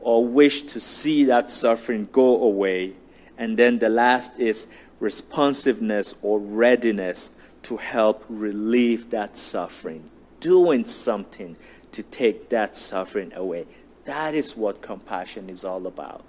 or 0.00 0.24
wish 0.24 0.62
to 0.62 0.80
see 0.80 1.24
that 1.24 1.50
suffering 1.50 2.08
go 2.10 2.42
away. 2.42 2.94
And 3.36 3.56
then 3.56 3.78
the 3.78 3.88
last 3.88 4.32
is 4.38 4.66
responsiveness 5.00 6.14
or 6.22 6.38
readiness 6.38 7.30
to 7.64 7.76
help 7.76 8.24
relieve 8.28 9.10
that 9.10 9.36
suffering, 9.38 10.08
doing 10.40 10.86
something 10.86 11.56
to 11.92 12.02
take 12.02 12.48
that 12.50 12.76
suffering 12.76 13.32
away. 13.34 13.66
That 14.04 14.34
is 14.34 14.56
what 14.56 14.80
compassion 14.80 15.50
is 15.50 15.64
all 15.64 15.86
about. 15.86 16.24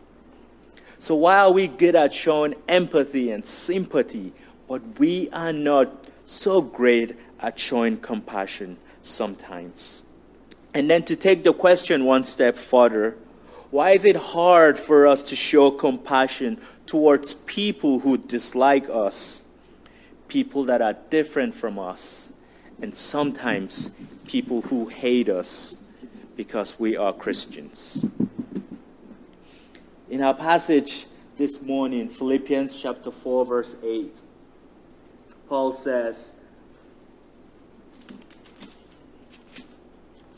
So 1.01 1.15
while 1.15 1.51
we 1.51 1.65
good 1.65 1.95
at 1.95 2.13
showing 2.13 2.53
empathy 2.67 3.31
and 3.31 3.43
sympathy, 3.43 4.33
but 4.67 4.99
we 4.99 5.31
are 5.31 5.51
not 5.51 6.05
so 6.27 6.61
great 6.61 7.17
at 7.39 7.59
showing 7.59 7.97
compassion 7.97 8.77
sometimes. 9.01 10.03
And 10.75 10.91
then 10.91 11.01
to 11.05 11.15
take 11.15 11.43
the 11.43 11.53
question 11.53 12.05
one 12.05 12.23
step 12.23 12.55
further, 12.55 13.17
why 13.71 13.93
is 13.93 14.05
it 14.05 14.15
hard 14.15 14.77
for 14.77 15.07
us 15.07 15.23
to 15.23 15.35
show 15.35 15.71
compassion 15.71 16.61
towards 16.85 17.33
people 17.33 18.01
who 18.01 18.19
dislike 18.19 18.87
us, 18.87 19.41
people 20.27 20.65
that 20.65 20.83
are 20.83 20.95
different 21.09 21.55
from 21.55 21.79
us, 21.79 22.29
and 22.79 22.95
sometimes 22.95 23.89
people 24.27 24.61
who 24.61 24.85
hate 24.85 25.29
us 25.29 25.73
because 26.35 26.79
we 26.79 26.95
are 26.95 27.11
Christians? 27.11 28.05
In 30.11 30.21
our 30.21 30.33
passage 30.33 31.05
this 31.37 31.61
morning, 31.61 32.09
Philippians 32.09 32.75
chapter 32.75 33.11
4, 33.11 33.45
verse 33.45 33.77
8, 33.81 34.13
Paul 35.47 35.73
says, 35.73 36.31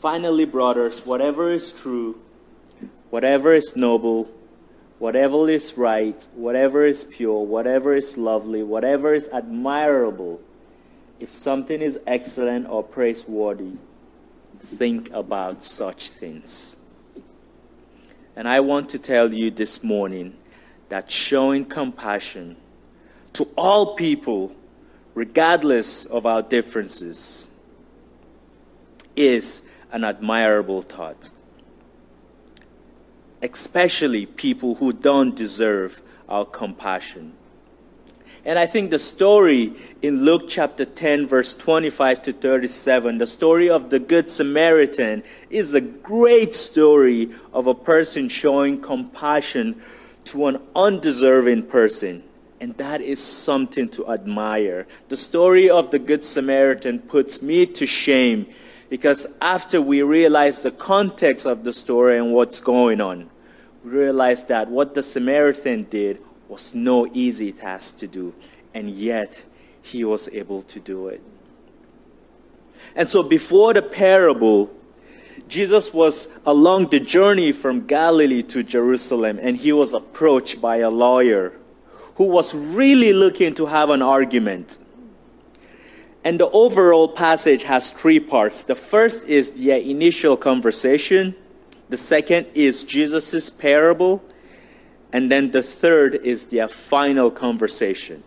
Finally, 0.00 0.44
brothers, 0.44 1.04
whatever 1.04 1.50
is 1.50 1.72
true, 1.72 2.20
whatever 3.10 3.52
is 3.52 3.74
noble, 3.74 4.30
whatever 5.00 5.50
is 5.50 5.76
right, 5.76 6.24
whatever 6.36 6.86
is 6.86 7.02
pure, 7.02 7.44
whatever 7.44 7.96
is 7.96 8.16
lovely, 8.16 8.62
whatever 8.62 9.12
is 9.12 9.28
admirable, 9.32 10.40
if 11.18 11.34
something 11.34 11.82
is 11.82 11.98
excellent 12.06 12.68
or 12.68 12.84
praiseworthy, 12.84 13.72
think 14.60 15.10
about 15.10 15.64
such 15.64 16.10
things. 16.10 16.76
And 18.36 18.48
I 18.48 18.60
want 18.60 18.88
to 18.90 18.98
tell 18.98 19.32
you 19.32 19.50
this 19.50 19.82
morning 19.82 20.36
that 20.88 21.10
showing 21.10 21.64
compassion 21.64 22.56
to 23.34 23.48
all 23.56 23.94
people, 23.94 24.54
regardless 25.14 26.04
of 26.06 26.26
our 26.26 26.42
differences, 26.42 27.48
is 29.16 29.62
an 29.92 30.04
admirable 30.04 30.82
thought. 30.82 31.30
Especially 33.40 34.26
people 34.26 34.76
who 34.76 34.92
don't 34.92 35.36
deserve 35.36 36.02
our 36.28 36.44
compassion. 36.44 37.34
And 38.46 38.58
I 38.58 38.66
think 38.66 38.90
the 38.90 38.98
story 38.98 39.72
in 40.02 40.24
Luke 40.24 40.44
chapter 40.48 40.84
10, 40.84 41.26
verse 41.26 41.54
25 41.54 42.22
to 42.24 42.32
37, 42.34 43.16
the 43.16 43.26
story 43.26 43.70
of 43.70 43.88
the 43.88 43.98
Good 43.98 44.30
Samaritan, 44.30 45.22
is 45.48 45.72
a 45.72 45.80
great 45.80 46.54
story 46.54 47.30
of 47.54 47.66
a 47.66 47.74
person 47.74 48.28
showing 48.28 48.82
compassion 48.82 49.80
to 50.26 50.46
an 50.46 50.58
undeserving 50.76 51.64
person. 51.64 52.22
And 52.60 52.76
that 52.76 53.00
is 53.00 53.22
something 53.22 53.88
to 53.90 54.08
admire. 54.10 54.86
The 55.08 55.16
story 55.16 55.70
of 55.70 55.90
the 55.90 55.98
Good 55.98 56.24
Samaritan 56.24 56.98
puts 56.98 57.40
me 57.40 57.64
to 57.66 57.86
shame 57.86 58.46
because 58.90 59.26
after 59.40 59.80
we 59.80 60.02
realize 60.02 60.60
the 60.60 60.70
context 60.70 61.46
of 61.46 61.64
the 61.64 61.72
story 61.72 62.18
and 62.18 62.32
what's 62.32 62.60
going 62.60 63.00
on, 63.00 63.30
we 63.82 63.90
realize 63.90 64.44
that 64.44 64.68
what 64.68 64.94
the 64.94 65.02
Samaritan 65.02 65.84
did 65.84 66.18
was 66.48 66.74
no 66.74 67.06
easy 67.12 67.52
task 67.52 67.98
to 67.98 68.06
do, 68.06 68.34
and 68.72 68.90
yet 68.90 69.44
he 69.82 70.04
was 70.04 70.28
able 70.28 70.62
to 70.62 70.80
do 70.80 71.08
it. 71.08 71.22
And 72.96 73.08
so, 73.08 73.22
before 73.22 73.74
the 73.74 73.82
parable, 73.82 74.70
Jesus 75.48 75.92
was 75.92 76.28
along 76.46 76.90
the 76.90 77.00
journey 77.00 77.52
from 77.52 77.86
Galilee 77.86 78.42
to 78.44 78.62
Jerusalem, 78.62 79.38
and 79.40 79.56
he 79.56 79.72
was 79.72 79.92
approached 79.92 80.60
by 80.60 80.78
a 80.78 80.90
lawyer 80.90 81.52
who 82.16 82.24
was 82.24 82.54
really 82.54 83.12
looking 83.12 83.54
to 83.56 83.66
have 83.66 83.90
an 83.90 84.02
argument. 84.02 84.78
And 86.22 86.40
the 86.40 86.48
overall 86.48 87.08
passage 87.08 87.64
has 87.64 87.90
three 87.90 88.20
parts. 88.20 88.62
The 88.62 88.74
first 88.74 89.26
is 89.26 89.50
the 89.50 89.72
initial 89.72 90.36
conversation, 90.36 91.34
the 91.90 91.98
second 91.98 92.46
is 92.54 92.82
Jesus' 92.82 93.50
parable, 93.50 94.22
and 95.14 95.30
then 95.30 95.52
the 95.52 95.62
third 95.62 96.16
is 96.16 96.46
their 96.46 96.66
final 96.66 97.30
conversation. 97.30 98.24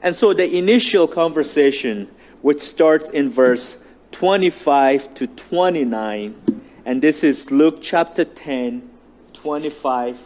And 0.00 0.16
so 0.16 0.32
the 0.32 0.56
initial 0.56 1.06
conversation, 1.06 2.08
which 2.40 2.62
starts 2.62 3.10
in 3.10 3.28
verse 3.28 3.76
25 4.12 5.14
to 5.16 5.26
29, 5.26 6.62
and 6.86 7.02
this 7.02 7.22
is 7.22 7.50
Luke 7.50 7.80
chapter 7.82 8.24
10, 8.24 8.88
25 9.34 10.18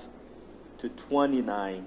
to 0.78 0.88
29. 0.88 1.86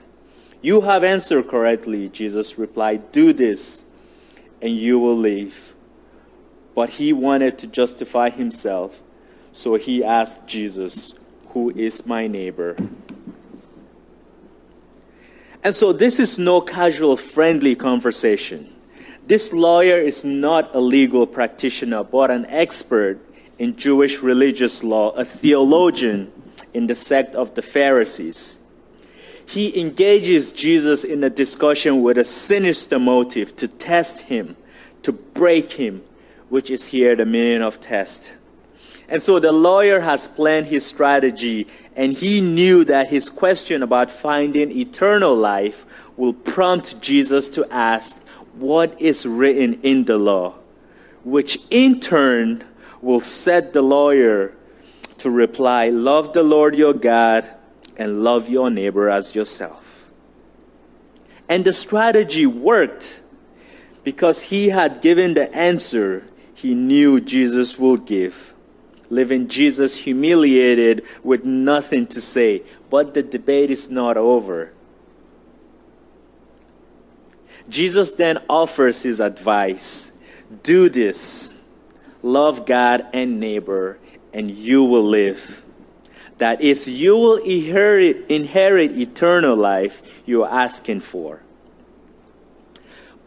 You 0.61 0.81
have 0.81 1.03
answered 1.03 1.47
correctly, 1.47 2.09
Jesus 2.09 2.57
replied. 2.57 3.11
Do 3.11 3.33
this, 3.33 3.83
and 4.61 4.75
you 4.77 4.99
will 4.99 5.17
live. 5.17 5.69
But 6.75 6.89
he 6.89 7.13
wanted 7.13 7.57
to 7.59 7.67
justify 7.67 8.29
himself, 8.29 8.99
so 9.51 9.75
he 9.75 10.03
asked 10.03 10.45
Jesus, 10.45 11.15
Who 11.49 11.71
is 11.71 12.05
my 12.05 12.27
neighbor? 12.27 12.77
And 15.63 15.75
so 15.75 15.93
this 15.93 16.19
is 16.19 16.37
no 16.37 16.61
casual, 16.61 17.17
friendly 17.17 17.75
conversation. 17.75 18.73
This 19.27 19.53
lawyer 19.53 19.99
is 19.99 20.23
not 20.23 20.75
a 20.75 20.79
legal 20.79 21.27
practitioner, 21.27 22.03
but 22.03 22.31
an 22.31 22.45
expert 22.47 23.19
in 23.59 23.77
Jewish 23.77 24.21
religious 24.21 24.83
law, 24.83 25.11
a 25.11 25.23
theologian 25.25 26.31
in 26.73 26.87
the 26.87 26.95
sect 26.95 27.35
of 27.35 27.53
the 27.53 27.61
Pharisees. 27.61 28.57
He 29.51 29.77
engages 29.77 30.53
Jesus 30.53 31.03
in 31.03 31.25
a 31.25 31.29
discussion 31.29 32.01
with 32.01 32.17
a 32.17 32.23
sinister 32.23 32.97
motive 32.97 33.53
to 33.57 33.67
test 33.67 34.21
him, 34.21 34.55
to 35.03 35.11
break 35.11 35.73
him, 35.73 36.03
which 36.47 36.71
is 36.71 36.85
here 36.85 37.17
the 37.17 37.25
meaning 37.25 37.61
of 37.61 37.81
test. 37.81 38.31
And 39.09 39.21
so 39.21 39.41
the 39.41 39.51
lawyer 39.51 39.99
has 39.99 40.29
planned 40.29 40.67
his 40.67 40.85
strategy, 40.85 41.67
and 41.97 42.13
he 42.13 42.39
knew 42.39 42.85
that 42.85 43.09
his 43.09 43.27
question 43.27 43.83
about 43.83 44.09
finding 44.09 44.71
eternal 44.71 45.35
life 45.35 45.85
will 46.15 46.31
prompt 46.31 47.01
Jesus 47.01 47.49
to 47.49 47.65
ask, 47.69 48.17
What 48.53 49.01
is 49.01 49.25
written 49.25 49.81
in 49.81 50.05
the 50.05 50.17
law? 50.17 50.53
Which 51.25 51.59
in 51.69 51.99
turn 51.99 52.63
will 53.01 53.19
set 53.19 53.73
the 53.73 53.81
lawyer 53.81 54.53
to 55.17 55.29
reply, 55.29 55.89
Love 55.89 56.31
the 56.31 56.41
Lord 56.41 56.73
your 56.77 56.93
God 56.93 57.45
and 58.01 58.23
love 58.23 58.49
your 58.49 58.69
neighbor 58.69 59.09
as 59.09 59.35
yourself. 59.35 60.11
And 61.47 61.63
the 61.63 61.73
strategy 61.73 62.45
worked 62.45 63.21
because 64.03 64.41
he 64.41 64.69
had 64.69 65.01
given 65.01 65.33
the 65.33 65.53
answer 65.53 66.25
he 66.53 66.73
knew 66.73 67.21
Jesus 67.21 67.77
would 67.77 68.05
give. 68.05 68.53
Leaving 69.09 69.47
Jesus 69.47 69.97
humiliated 69.97 71.03
with 71.23 71.43
nothing 71.43 72.07
to 72.07 72.21
say. 72.21 72.63
But 72.89 73.13
the 73.13 73.23
debate 73.23 73.69
is 73.69 73.89
not 73.89 74.17
over. 74.17 74.71
Jesus 77.69 78.11
then 78.11 78.39
offers 78.49 79.01
his 79.01 79.19
advice 79.19 80.11
do 80.63 80.89
this, 80.89 81.53
love 82.21 82.65
God 82.65 83.05
and 83.13 83.39
neighbor, 83.39 83.97
and 84.33 84.51
you 84.51 84.83
will 84.83 85.07
live. 85.07 85.60
That 86.41 86.59
is, 86.59 86.87
you 86.87 87.13
will 87.13 87.35
inherit, 87.35 88.25
inherit 88.27 88.97
eternal 88.97 89.55
life 89.55 90.01
you're 90.25 90.49
asking 90.49 91.01
for. 91.01 91.43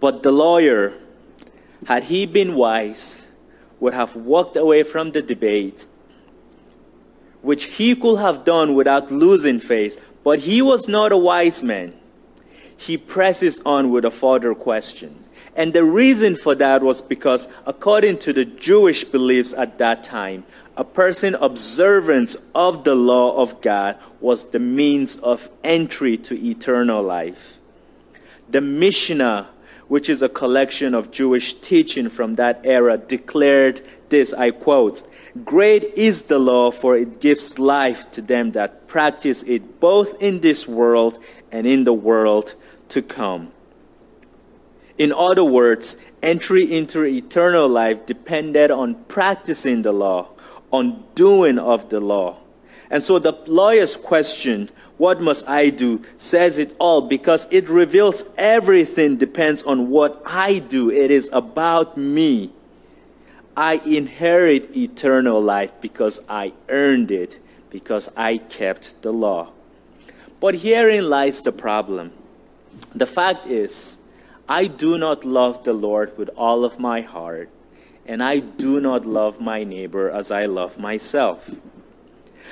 But 0.01 0.25
the 0.25 0.33
lawyer, 0.33 0.95
had 1.87 2.11
he 2.11 2.27
been 2.27 2.57
wise, 2.57 3.23
would 3.79 3.95
have 3.95 4.17
walked 4.17 4.57
away 4.57 4.83
from 4.83 5.13
the 5.13 5.23
debate, 5.23 5.87
which 7.41 7.67
he 7.79 7.95
could 7.95 8.19
have 8.19 8.45
done 8.45 8.75
without 8.75 9.13
losing 9.13 9.61
face. 9.61 9.97
But 10.25 10.41
he 10.41 10.61
was 10.61 10.89
not 10.89 11.13
a 11.13 11.17
wise 11.17 11.63
man 11.63 11.95
he 12.77 12.97
presses 12.97 13.61
on 13.65 13.91
with 13.91 14.05
a 14.05 14.11
further 14.11 14.55
question. 14.55 15.25
And 15.57 15.73
the 15.73 15.85
reason 15.85 16.37
for 16.37 16.55
that 16.57 16.83
was 16.83 17.01
because, 17.01 17.49
according 17.67 18.19
to 18.19 18.33
the 18.33 18.45
Jewish 18.45 19.05
beliefs 19.05 19.55
at 19.55 19.79
that 19.79 20.03
time, 20.03 20.45
a 20.77 20.85
person 20.85 21.37
observance 21.37 22.37
of 22.55 22.83
the 22.83 22.97
law 22.97 23.41
of 23.41 23.61
God 23.61 23.97
was 24.21 24.47
the 24.47 24.59
means 24.59 25.17
of 25.17 25.49
entry 25.63 26.17
to 26.19 26.35
eternal 26.35 27.03
life. 27.03 27.59
The 28.51 28.61
Mishnah, 28.61 29.49
which 29.87 30.09
is 30.09 30.23
a 30.23 30.29
collection 30.29 30.95
of 30.95 31.13
Jewish 31.13 31.55
teaching 31.55 32.09
from 32.09 32.35
that 32.35 32.61
era, 32.65 32.99
declared 32.99 33.83
this 34.09 34.33
I 34.33 34.51
quote, 34.51 35.09
Great 35.45 35.85
is 35.95 36.23
the 36.23 36.39
law, 36.39 36.71
for 36.71 36.97
it 36.97 37.21
gives 37.21 37.59
life 37.59 38.11
to 38.13 38.23
them 38.23 38.53
that 38.53 38.87
practice 38.89 39.43
it 39.45 39.81
both 39.81 40.21
in 40.21 40.41
this 40.41 40.67
world 40.67 41.19
and 41.51 41.67
in 41.67 41.85
the 41.85 41.93
world 41.93 42.55
to 42.91 43.03
come. 43.03 43.51
In 44.97 45.13
other 45.13 45.45
words, 45.45 45.97
entry 46.23 46.73
into 46.73 47.05
eternal 47.05 47.69
life 47.69 48.07
depended 48.07 48.71
on 48.71 48.95
practicing 49.05 49.83
the 49.83 49.93
law, 49.93 50.29
on 50.71 51.05
doing 51.15 51.59
of 51.59 51.91
the 51.91 52.01
law. 52.01 52.39
And 52.91 53.03
so 53.03 53.19
the 53.19 53.33
lawyer's 53.47 53.97
question, 53.97 54.71
What 54.99 55.21
must 55.21 55.49
I 55.49 55.71
do? 55.71 56.03
says 56.17 56.59
it 56.59 56.77
all 56.79 57.03
because 57.03 57.49
it 57.51 57.69
reveals 57.69 58.25
everything 58.39 59.17
depends 59.17 59.63
on 59.65 59.91
what 59.91 60.23
I 60.25 60.59
do. 60.59 60.91
It 60.91 61.11
is 61.11 61.29
about 61.33 61.97
me. 61.97 62.53
I 63.57 63.81
inherit 63.85 64.77
eternal 64.77 65.41
life 65.41 65.73
because 65.81 66.21
I 66.29 66.53
earned 66.69 67.11
it, 67.11 67.39
because 67.71 68.09
I 68.17 68.39
kept 68.39 69.01
the 69.03 69.13
law. 69.13 69.51
But 70.41 70.57
herein 70.57 71.09
lies 71.09 71.43
the 71.43 71.53
problem. 71.53 72.13
The 72.95 73.07
fact 73.07 73.47
is, 73.47 73.97
I 74.49 74.67
do 74.67 74.99
not 74.99 75.25
love 75.25 75.65
the 75.65 75.73
Lord 75.73 76.17
with 76.19 76.29
all 76.37 76.65
of 76.65 76.79
my 76.79 77.01
heart, 77.01 77.49
and 78.05 78.23
I 78.23 78.41
do 78.41 78.81
not 78.81 79.07
love 79.07 79.41
my 79.41 79.65
neighbor 79.65 80.11
as 80.11 80.31
I 80.31 80.47
love 80.47 80.79
myself. 80.79 81.51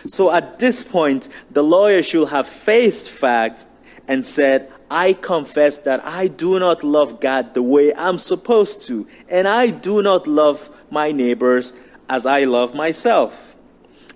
So 0.06 0.32
at 0.32 0.58
this 0.58 0.82
point, 0.82 1.28
the 1.50 1.62
lawyer 1.62 2.02
should 2.02 2.28
have 2.28 2.48
faced 2.48 3.08
fact 3.08 3.66
and 4.08 4.24
said, 4.24 4.72
I 4.90 5.12
confess 5.12 5.78
that 5.78 6.04
I 6.04 6.28
do 6.28 6.58
not 6.58 6.82
love 6.82 7.20
God 7.20 7.54
the 7.54 7.62
way 7.62 7.94
I'm 7.94 8.18
supposed 8.18 8.82
to, 8.88 9.06
and 9.28 9.46
I 9.46 9.68
do 9.68 10.02
not 10.02 10.26
love 10.26 10.70
my 10.90 11.12
neighbors 11.12 11.72
as 12.08 12.26
I 12.26 12.44
love 12.44 12.74
myself. 12.74 13.54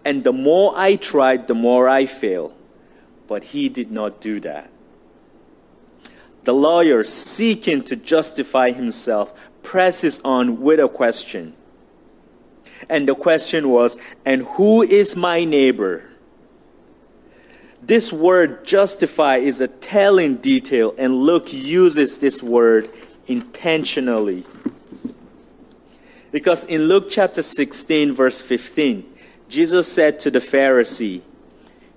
And 0.05 0.25
the 0.25 0.33
more 0.33 0.73
I 0.77 0.97
tried, 0.97 1.49
the 1.49 1.55
more 1.55 1.89
I 1.89 2.07
failed. 2.07 2.55
But 3.27 3.45
he 3.45 3.69
did 3.69 3.91
not 3.91 4.21
do 4.21 4.41
that. 4.41 4.71
The 6.47 6.55
lawyer, 6.55 7.03
seeking 7.03 7.83
to 7.87 7.97
justify 7.97 8.71
himself, 8.71 9.35
presses 9.65 10.21
on 10.25 10.61
with 10.61 10.79
a 10.79 10.89
question. 10.89 11.55
And 12.89 13.09
the 13.09 13.17
question 13.17 13.69
was, 13.69 13.97
And 14.25 14.43
who 14.43 14.83
is 14.83 15.17
my 15.17 15.45
neighbor? 15.45 16.05
This 17.83 18.13
word 18.13 18.65
justify 18.65 19.39
is 19.39 19.61
a 19.61 19.67
telling 19.67 20.37
detail, 20.37 20.95
and 20.97 21.17
Luke 21.17 21.53
uses 21.53 22.19
this 22.19 22.41
word 22.45 22.91
intentionally. 23.27 24.47
Because 26.31 26.63
in 26.63 26.83
Luke 26.83 27.09
chapter 27.11 27.43
16, 27.43 28.15
verse 28.15 28.41
15, 28.41 29.05
Jesus 29.49 29.91
said 29.93 30.21
to 30.21 30.31
the 30.31 30.39
Pharisee, 30.39 31.23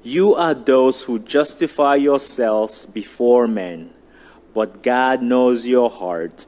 You 0.01 0.33
are 0.33 0.55
those 0.55 1.03
who 1.03 1.19
justify 1.19 1.97
yourselves 1.97 2.88
before 2.88 3.47
men 3.47 3.93
but 4.53 4.83
God 4.83 5.21
knows 5.21 5.67
your 5.67 5.89
heart. 5.89 6.45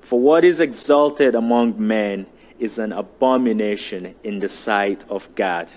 For 0.00 0.18
what 0.18 0.44
is 0.44 0.60
exalted 0.60 1.34
among 1.34 1.74
men 1.78 2.26
is 2.58 2.78
an 2.78 2.92
abomination 2.92 4.14
in 4.24 4.40
the 4.40 4.48
sight 4.48 5.04
of 5.08 5.34
God. 5.34 5.68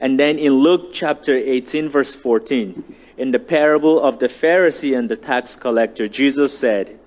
And 0.00 0.20
then 0.20 0.38
in 0.38 0.54
Luke 0.54 0.92
chapter 0.92 1.34
18, 1.34 1.88
verse 1.88 2.14
14, 2.14 2.94
in 3.16 3.30
the 3.30 3.38
parable 3.38 4.00
of 4.00 4.18
the 4.18 4.28
Pharisee 4.28 4.96
and 4.96 5.08
the 5.08 5.16
tax 5.16 5.54
collector, 5.54 6.08
Jesus 6.08 6.56
said, 6.56 6.98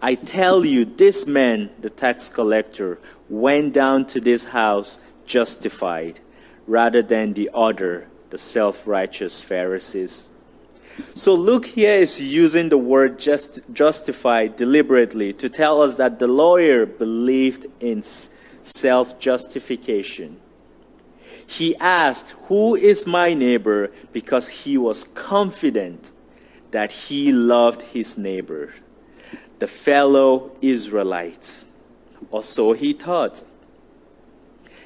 I 0.00 0.16
tell 0.16 0.64
you, 0.64 0.84
this 0.84 1.26
man, 1.26 1.70
the 1.80 1.90
tax 1.90 2.28
collector, 2.28 2.98
went 3.28 3.72
down 3.72 4.06
to 4.06 4.20
this 4.20 4.44
house 4.44 4.98
justified 5.26 6.18
rather 6.66 7.02
than 7.02 7.34
the 7.34 7.50
other, 7.54 8.08
the 8.30 8.38
self 8.38 8.86
righteous 8.86 9.40
Pharisees. 9.40 10.24
So 11.14 11.34
Luke 11.34 11.66
here 11.66 11.94
is 11.94 12.20
using 12.20 12.68
the 12.68 12.78
word 12.78 13.18
just, 13.18 13.60
justify 13.72 14.46
deliberately 14.46 15.32
to 15.34 15.48
tell 15.48 15.82
us 15.82 15.94
that 15.96 16.18
the 16.18 16.26
lawyer 16.26 16.86
believed 16.86 17.66
in 17.80 18.02
self 18.62 19.18
justification. 19.18 20.40
He 21.46 21.76
asked, 21.76 22.30
Who 22.48 22.74
is 22.74 23.06
my 23.06 23.34
neighbor? 23.34 23.90
because 24.12 24.48
he 24.48 24.78
was 24.78 25.04
confident 25.14 26.10
that 26.70 26.90
he 26.92 27.30
loved 27.32 27.82
his 27.82 28.16
neighbor, 28.16 28.72
the 29.58 29.66
fellow 29.66 30.56
Israelite. 30.62 31.64
Or 32.30 32.42
so 32.42 32.72
he 32.72 32.92
thought. 32.92 33.42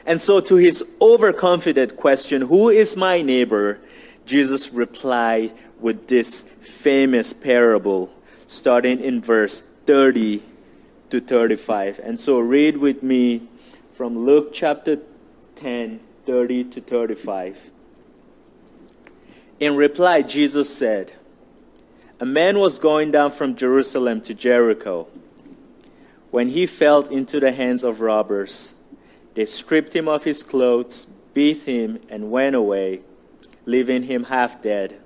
And 0.04 0.22
so, 0.22 0.40
to 0.40 0.56
his 0.56 0.84
overconfident 1.00 1.96
question, 1.96 2.42
Who 2.42 2.68
is 2.68 2.96
my 2.96 3.22
neighbor? 3.22 3.78
Jesus 4.24 4.72
replied 4.72 5.52
with 5.80 6.08
this 6.08 6.42
famous 6.60 7.32
parable, 7.32 8.10
starting 8.46 9.00
in 9.00 9.20
verse 9.20 9.62
30 9.86 10.42
to 11.10 11.20
35. 11.20 12.00
And 12.02 12.20
so 12.20 12.38
read 12.38 12.76
with 12.78 13.02
me 13.02 13.48
from 13.96 14.26
Luke 14.26 14.50
chapter 14.52 14.98
10, 15.56 16.00
30 16.26 16.64
to 16.64 16.80
35. 16.80 17.58
In 19.58 19.76
reply, 19.76 20.22
Jesus 20.22 20.74
said, 20.74 21.12
A 22.20 22.26
man 22.26 22.58
was 22.58 22.78
going 22.78 23.10
down 23.10 23.32
from 23.32 23.56
Jerusalem 23.56 24.20
to 24.22 24.34
Jericho. 24.34 25.08
When 26.30 26.48
he 26.50 26.66
fell 26.66 27.02
into 27.02 27.40
the 27.40 27.52
hands 27.52 27.84
of 27.84 28.00
robbers, 28.00 28.72
they 29.34 29.46
stripped 29.46 29.94
him 29.94 30.08
of 30.08 30.24
his 30.24 30.42
clothes, 30.42 31.06
beat 31.32 31.62
him, 31.62 32.00
and 32.10 32.30
went 32.30 32.56
away, 32.56 33.00
leaving 33.64 34.02
him 34.02 34.24
half 34.24 34.62
dead. 34.62 35.00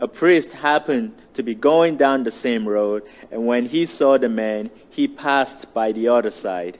A 0.00 0.08
priest 0.08 0.52
happened 0.52 1.14
to 1.34 1.42
be 1.42 1.54
going 1.54 1.96
down 1.96 2.24
the 2.24 2.30
same 2.30 2.68
road, 2.68 3.02
and 3.30 3.46
when 3.46 3.66
he 3.66 3.86
saw 3.86 4.18
the 4.18 4.28
man, 4.28 4.70
he 4.90 5.06
passed 5.06 5.72
by 5.72 5.92
the 5.92 6.08
other 6.08 6.30
side. 6.30 6.78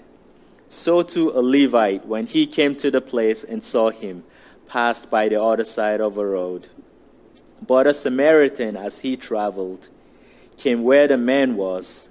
So 0.69 1.03
too 1.03 1.31
a 1.31 1.41
Levite, 1.41 2.07
when 2.07 2.27
he 2.27 2.47
came 2.47 2.75
to 2.77 2.91
the 2.91 3.01
place 3.01 3.45
and 3.45 3.65
saw 3.65 3.91
him, 3.91 4.25
passed 4.67 5.09
by 5.09 5.29
the 5.29 5.41
other 5.41 5.65
side 5.65 6.01
of 6.01 6.19
a 6.19 6.27
road. 6.27 6.67
But 7.65 7.87
a 7.87 7.95
Samaritan, 7.95 8.77
as 8.77 8.99
he 9.01 9.17
traveled, 9.17 9.89
came 10.57 10.83
where 10.83 11.07
the 11.07 11.17
man 11.17 11.57
was, 11.57 12.09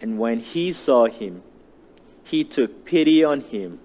and 0.00 0.18
when 0.18 0.40
he 0.40 0.72
saw 0.72 1.06
him, 1.06 1.42
he 2.24 2.44
took 2.44 2.84
pity 2.84 3.22
on 3.22 3.42
him. 3.42 3.80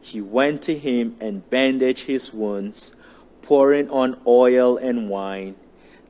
He 0.00 0.20
went 0.20 0.62
to 0.62 0.78
him 0.78 1.16
and 1.20 1.48
bandaged 1.50 2.04
his 2.04 2.32
wounds, 2.32 2.92
pouring 3.42 3.88
on 3.90 4.20
oil 4.26 4.76
and 4.76 5.08
wine. 5.08 5.56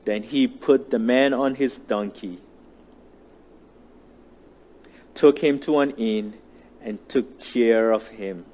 Then 0.05 0.23
he 0.23 0.47
put 0.47 0.89
the 0.89 0.99
man 0.99 1.33
on 1.33 1.55
his 1.55 1.77
donkey, 1.77 2.39
took 5.13 5.39
him 5.39 5.59
to 5.59 5.79
an 5.79 5.91
inn, 5.91 6.33
and 6.81 6.97
took 7.07 7.39
care 7.39 7.91
of 7.91 8.07
him. 8.07 8.45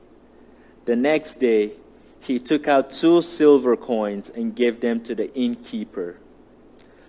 The 0.85 0.95
next 0.95 1.35
day, 1.39 1.71
he 2.19 2.39
took 2.39 2.67
out 2.67 2.91
two 2.91 3.21
silver 3.21 3.77
coins 3.77 4.29
and 4.29 4.53
gave 4.53 4.81
them 4.81 5.01
to 5.03 5.15
the 5.15 5.33
innkeeper. 5.33 6.17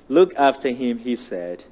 Look 0.08 0.34
after 0.36 0.70
him, 0.70 0.98
he 0.98 1.16
said, 1.16 1.64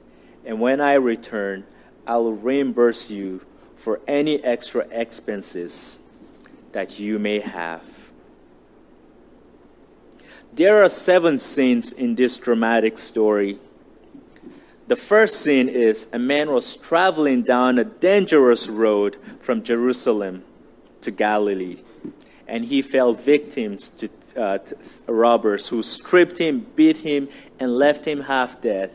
and 0.44 0.61
when 0.61 0.81
I 0.81 0.94
return, 0.94 1.64
I 2.07 2.16
will 2.16 2.33
reimburse 2.33 3.11
you 3.11 3.40
for 3.76 4.00
any 4.09 4.42
extra 4.42 4.87
expenses 4.90 5.98
that 6.72 6.98
you 6.98 7.18
may 7.18 7.40
have. 7.40 7.83
There 10.57 10.83
are 10.83 10.88
seven 10.88 11.38
scenes 11.38 11.92
in 11.92 12.14
this 12.14 12.38
dramatic 12.38 12.97
story. 12.97 13.59
The 14.87 14.97
first 14.97 15.42
scene 15.42 15.69
is 15.69 16.09
a 16.14 16.19
man 16.19 16.51
was 16.51 16.77
traveling 16.79 17.42
down 17.42 17.79
a 17.79 17.85
dangerous 17.85 18.66
road 18.66 19.19
from 19.38 19.62
Jerusalem 19.62 20.45
to 21.03 21.11
Galilee, 21.11 21.83
and 22.49 22.64
he 22.64 22.81
fell 22.81 23.12
victim 23.12 23.77
to, 23.99 24.09
uh, 24.35 24.57
to 24.57 24.77
robbers 25.07 25.69
who 25.69 25.83
stripped 25.83 26.38
him, 26.38 26.66
beat 26.75 26.99
him, 26.99 27.29
and 27.61 27.77
left 27.77 28.07
him 28.07 28.23
half 28.23 28.59
dead. 28.62 28.92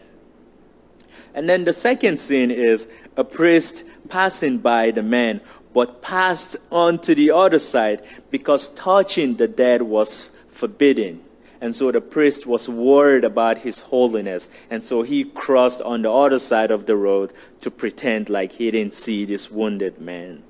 And 1.32 1.48
then 1.48 1.66
the 1.66 1.74
second 1.74 2.20
scene 2.20 2.50
is 2.50 2.88
a 3.16 3.24
priest 3.24 3.84
passing 4.10 4.58
by 4.58 4.90
the 4.90 5.04
man, 5.04 5.42
but 5.76 6.02
passed 6.02 6.58
on 6.72 6.98
to 7.02 7.14
the 7.14 7.30
other 7.30 7.60
side 7.60 8.02
because 8.32 8.70
touching 8.70 9.36
the 9.36 9.48
dead 9.48 9.84
was 9.84 10.32
forbidden. 10.50 11.22
And 11.62 11.76
so 11.76 11.92
the 11.92 12.02
priest 12.02 12.48
was 12.48 12.68
worried 12.68 13.24
about 13.24 13.60
his 13.60 13.82
holiness. 13.82 14.50
And 14.72 14.84
so 14.84 15.04
he 15.04 15.24
crossed 15.24 15.80
on 15.82 16.02
the 16.02 16.12
other 16.12 16.40
side 16.40 16.72
of 16.72 16.88
the 16.88 16.96
road 16.96 17.32
to 17.62 17.70
pretend 17.70 18.30
like 18.30 18.54
he 18.54 18.72
didn't 18.72 18.96
see 18.96 19.26
this 19.26 19.52
wounded 19.52 20.02
man. 20.02 20.42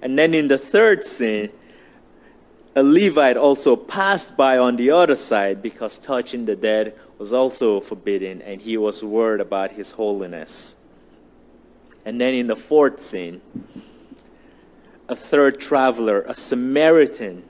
And 0.00 0.18
then 0.18 0.32
in 0.32 0.48
the 0.48 0.56
third 0.56 1.04
scene, 1.04 1.50
a 2.74 2.82
Levite 2.82 3.36
also 3.36 3.76
passed 3.76 4.38
by 4.38 4.56
on 4.56 4.76
the 4.76 4.90
other 4.90 5.16
side 5.16 5.60
because 5.60 5.98
touching 5.98 6.46
the 6.46 6.56
dead 6.56 6.94
was 7.18 7.34
also 7.34 7.80
forbidden, 7.80 8.40
and 8.40 8.62
he 8.62 8.78
was 8.78 9.04
worried 9.04 9.42
about 9.42 9.72
his 9.72 9.90
holiness. 9.90 10.76
And 12.06 12.18
then 12.18 12.32
in 12.32 12.46
the 12.46 12.56
fourth 12.56 13.00
scene, 13.02 13.42
a 15.06 15.14
third 15.14 15.60
traveler, 15.60 16.22
a 16.22 16.32
Samaritan, 16.32 17.42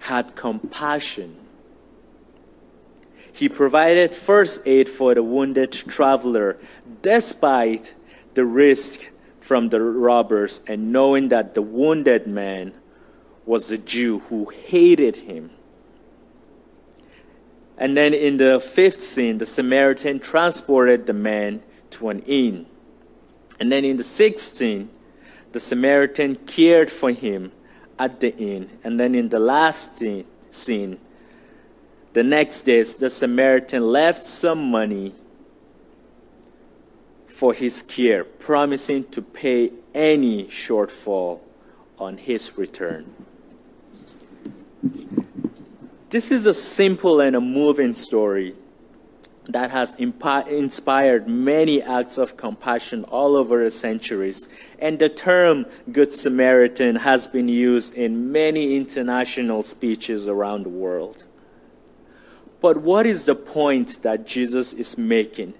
had 0.00 0.36
compassion 0.36 1.39
he 3.32 3.48
provided 3.48 4.14
first 4.14 4.62
aid 4.66 4.88
for 4.88 5.14
the 5.14 5.22
wounded 5.22 5.72
traveler 5.72 6.58
despite 7.02 7.94
the 8.34 8.44
risk 8.44 9.10
from 9.40 9.68
the 9.70 9.80
robbers 9.80 10.60
and 10.66 10.92
knowing 10.92 11.28
that 11.28 11.54
the 11.54 11.62
wounded 11.62 12.26
man 12.26 12.72
was 13.46 13.70
a 13.70 13.78
Jew 13.78 14.20
who 14.28 14.46
hated 14.46 15.16
him. 15.16 15.50
And 17.76 17.96
then 17.96 18.12
in 18.12 18.36
the 18.36 18.60
fifth 18.60 19.02
scene, 19.02 19.38
the 19.38 19.46
Samaritan 19.46 20.20
transported 20.20 21.06
the 21.06 21.14
man 21.14 21.62
to 21.92 22.10
an 22.10 22.20
inn. 22.20 22.66
And 23.58 23.72
then 23.72 23.84
in 23.84 23.96
the 23.96 24.04
sixth 24.04 24.54
scene, 24.54 24.90
the 25.52 25.60
Samaritan 25.60 26.36
cared 26.36 26.90
for 26.90 27.10
him 27.10 27.52
at 27.98 28.20
the 28.20 28.36
inn. 28.36 28.70
And 28.84 29.00
then 29.00 29.14
in 29.14 29.30
the 29.30 29.40
last 29.40 30.02
scene, 30.50 30.98
the 32.12 32.22
next 32.22 32.62
day, 32.62 32.82
the 32.82 33.10
Samaritan 33.10 33.86
left 33.92 34.26
some 34.26 34.70
money 34.70 35.14
for 37.28 37.54
his 37.54 37.82
care, 37.82 38.24
promising 38.24 39.04
to 39.12 39.22
pay 39.22 39.72
any 39.94 40.44
shortfall 40.44 41.40
on 41.98 42.16
his 42.16 42.58
return. 42.58 43.14
This 46.10 46.30
is 46.30 46.46
a 46.46 46.54
simple 46.54 47.20
and 47.20 47.36
a 47.36 47.40
moving 47.40 47.94
story 47.94 48.56
that 49.48 49.70
has 49.70 49.94
inspired 49.96 51.28
many 51.28 51.82
acts 51.82 52.18
of 52.18 52.36
compassion 52.36 53.04
all 53.04 53.36
over 53.36 53.64
the 53.64 53.70
centuries. 53.70 54.48
And 54.78 54.98
the 54.98 55.08
term 55.08 55.66
Good 55.90 56.12
Samaritan 56.12 56.96
has 56.96 57.26
been 57.28 57.48
used 57.48 57.94
in 57.94 58.32
many 58.32 58.76
international 58.76 59.62
speeches 59.62 60.28
around 60.28 60.64
the 60.64 60.70
world. 60.70 61.24
But 62.60 62.78
what 62.78 63.06
is 63.06 63.24
the 63.24 63.34
point 63.34 64.02
that 64.02 64.26
Jesus 64.26 64.72
is 64.72 64.98
making? 64.98 65.54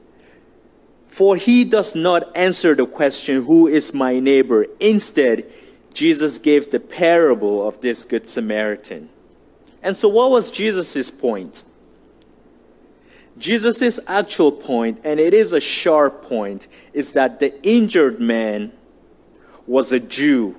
For 1.08 1.36
he 1.36 1.64
does 1.64 1.94
not 1.94 2.34
answer 2.36 2.74
the 2.74 2.86
question, 2.86 3.44
Who 3.44 3.66
is 3.66 3.94
my 3.94 4.20
neighbor? 4.20 4.66
Instead, 4.78 5.50
Jesus 5.92 6.38
gave 6.38 6.70
the 6.70 6.80
parable 6.80 7.66
of 7.66 7.80
this 7.80 8.04
Good 8.04 8.28
Samaritan. 8.28 9.08
And 9.82 9.96
so, 9.96 10.08
what 10.08 10.30
was 10.30 10.50
Jesus' 10.50 11.10
point? 11.10 11.64
Jesus' 13.38 13.98
actual 14.06 14.52
point, 14.52 15.00
and 15.02 15.18
it 15.18 15.32
is 15.32 15.52
a 15.52 15.60
sharp 15.60 16.22
point, 16.22 16.68
is 16.92 17.12
that 17.12 17.40
the 17.40 17.60
injured 17.66 18.20
man 18.20 18.72
was 19.66 19.92
a 19.92 20.00
Jew, 20.00 20.56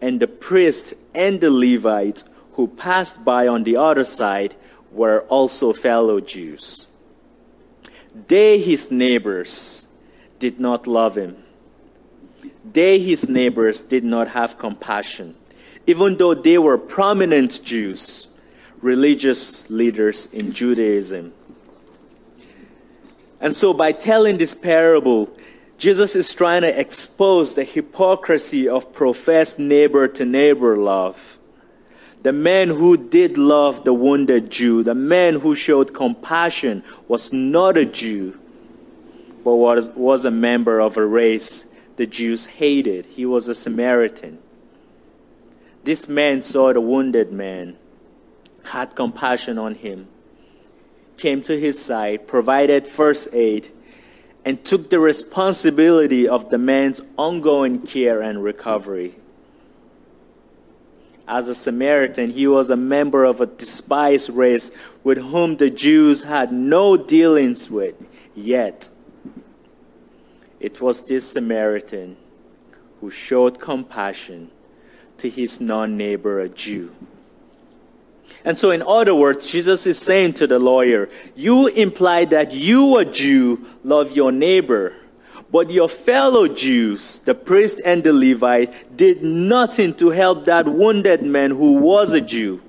and 0.00 0.20
the 0.20 0.26
priest 0.26 0.94
and 1.14 1.40
the 1.40 1.50
Levite 1.50 2.24
who 2.54 2.66
passed 2.66 3.24
by 3.24 3.46
on 3.46 3.62
the 3.62 3.76
other 3.76 4.04
side 4.04 4.56
were 4.92 5.22
also 5.28 5.72
fellow 5.72 6.20
Jews. 6.20 6.88
They, 8.26 8.60
his 8.60 8.90
neighbors, 8.90 9.86
did 10.38 10.58
not 10.58 10.86
love 10.86 11.16
him. 11.16 11.42
They, 12.64 12.98
his 12.98 13.28
neighbors, 13.28 13.80
did 13.80 14.04
not 14.04 14.28
have 14.28 14.58
compassion, 14.58 15.36
even 15.86 16.16
though 16.16 16.34
they 16.34 16.58
were 16.58 16.78
prominent 16.78 17.62
Jews, 17.64 18.26
religious 18.80 19.68
leaders 19.70 20.26
in 20.32 20.52
Judaism. 20.52 21.32
And 23.40 23.54
so, 23.54 23.72
by 23.72 23.92
telling 23.92 24.38
this 24.38 24.54
parable, 24.54 25.30
Jesus 25.78 26.16
is 26.16 26.34
trying 26.34 26.62
to 26.62 26.80
expose 26.80 27.54
the 27.54 27.64
hypocrisy 27.64 28.68
of 28.68 28.92
professed 28.92 29.58
neighbor 29.60 30.08
to 30.08 30.24
neighbor 30.24 30.76
love 30.76 31.37
the 32.22 32.32
man 32.32 32.68
who 32.68 32.96
did 32.96 33.38
love 33.38 33.84
the 33.84 33.92
wounded 33.92 34.50
Jew, 34.50 34.82
the 34.82 34.94
man 34.94 35.40
who 35.40 35.54
showed 35.54 35.94
compassion, 35.94 36.82
was 37.06 37.32
not 37.32 37.76
a 37.76 37.84
Jew, 37.84 38.38
but 39.44 39.54
was, 39.54 39.90
was 39.90 40.24
a 40.24 40.30
member 40.30 40.80
of 40.80 40.96
a 40.96 41.06
race 41.06 41.64
the 41.96 42.06
Jews 42.06 42.46
hated. 42.46 43.06
He 43.06 43.24
was 43.24 43.48
a 43.48 43.54
Samaritan. 43.54 44.38
This 45.84 46.08
man 46.08 46.42
saw 46.42 46.72
the 46.72 46.80
wounded 46.80 47.32
man, 47.32 47.76
had 48.64 48.96
compassion 48.96 49.56
on 49.56 49.76
him, 49.76 50.08
came 51.16 51.42
to 51.42 51.58
his 51.58 51.80
side, 51.82 52.26
provided 52.26 52.86
first 52.86 53.28
aid, 53.32 53.70
and 54.44 54.64
took 54.64 54.90
the 54.90 55.00
responsibility 55.00 56.28
of 56.28 56.50
the 56.50 56.58
man's 56.58 57.00
ongoing 57.16 57.82
care 57.82 58.20
and 58.20 58.42
recovery 58.42 59.16
as 61.28 61.48
a 61.48 61.54
Samaritan, 61.54 62.30
he 62.30 62.46
was 62.46 62.70
a 62.70 62.76
member 62.76 63.24
of 63.24 63.40
a 63.40 63.46
despised 63.46 64.30
race 64.30 64.70
with 65.04 65.18
whom 65.18 65.58
the 65.58 65.68
Jews 65.68 66.22
had 66.22 66.52
no 66.52 66.96
dealings 66.96 67.70
with. 67.70 67.94
Yet, 68.34 68.88
it 70.58 70.80
was 70.80 71.02
this 71.02 71.30
Samaritan 71.30 72.16
who 73.00 73.10
showed 73.10 73.60
compassion 73.60 74.50
to 75.18 75.28
his 75.28 75.60
non 75.60 75.96
neighbor, 75.96 76.40
a 76.40 76.48
Jew. 76.48 76.94
And 78.44 78.58
so, 78.58 78.70
in 78.70 78.82
other 78.82 79.14
words, 79.14 79.50
Jesus 79.50 79.86
is 79.86 79.98
saying 79.98 80.34
to 80.34 80.46
the 80.46 80.58
lawyer, 80.58 81.10
You 81.36 81.66
imply 81.66 82.24
that 82.26 82.52
you, 82.52 82.96
a 82.96 83.04
Jew, 83.04 83.66
love 83.84 84.12
your 84.12 84.32
neighbor 84.32 84.94
but 85.50 85.70
your 85.70 85.88
fellow 85.88 86.46
Jews, 86.46 87.20
the 87.20 87.34
priest 87.34 87.80
and 87.84 88.04
the 88.04 88.12
Levite, 88.12 88.96
did 88.96 89.22
nothing 89.22 89.94
to 89.94 90.10
help 90.10 90.44
that 90.44 90.66
wounded 90.66 91.22
man 91.22 91.50
who 91.50 91.72
was 91.72 92.12
a 92.12 92.20
Jew. 92.20 92.60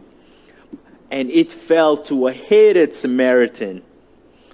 And 1.11 1.29
it 1.29 1.51
fell 1.51 1.97
to 1.97 2.27
a 2.27 2.33
hated 2.33 2.95
Samaritan 2.95 3.81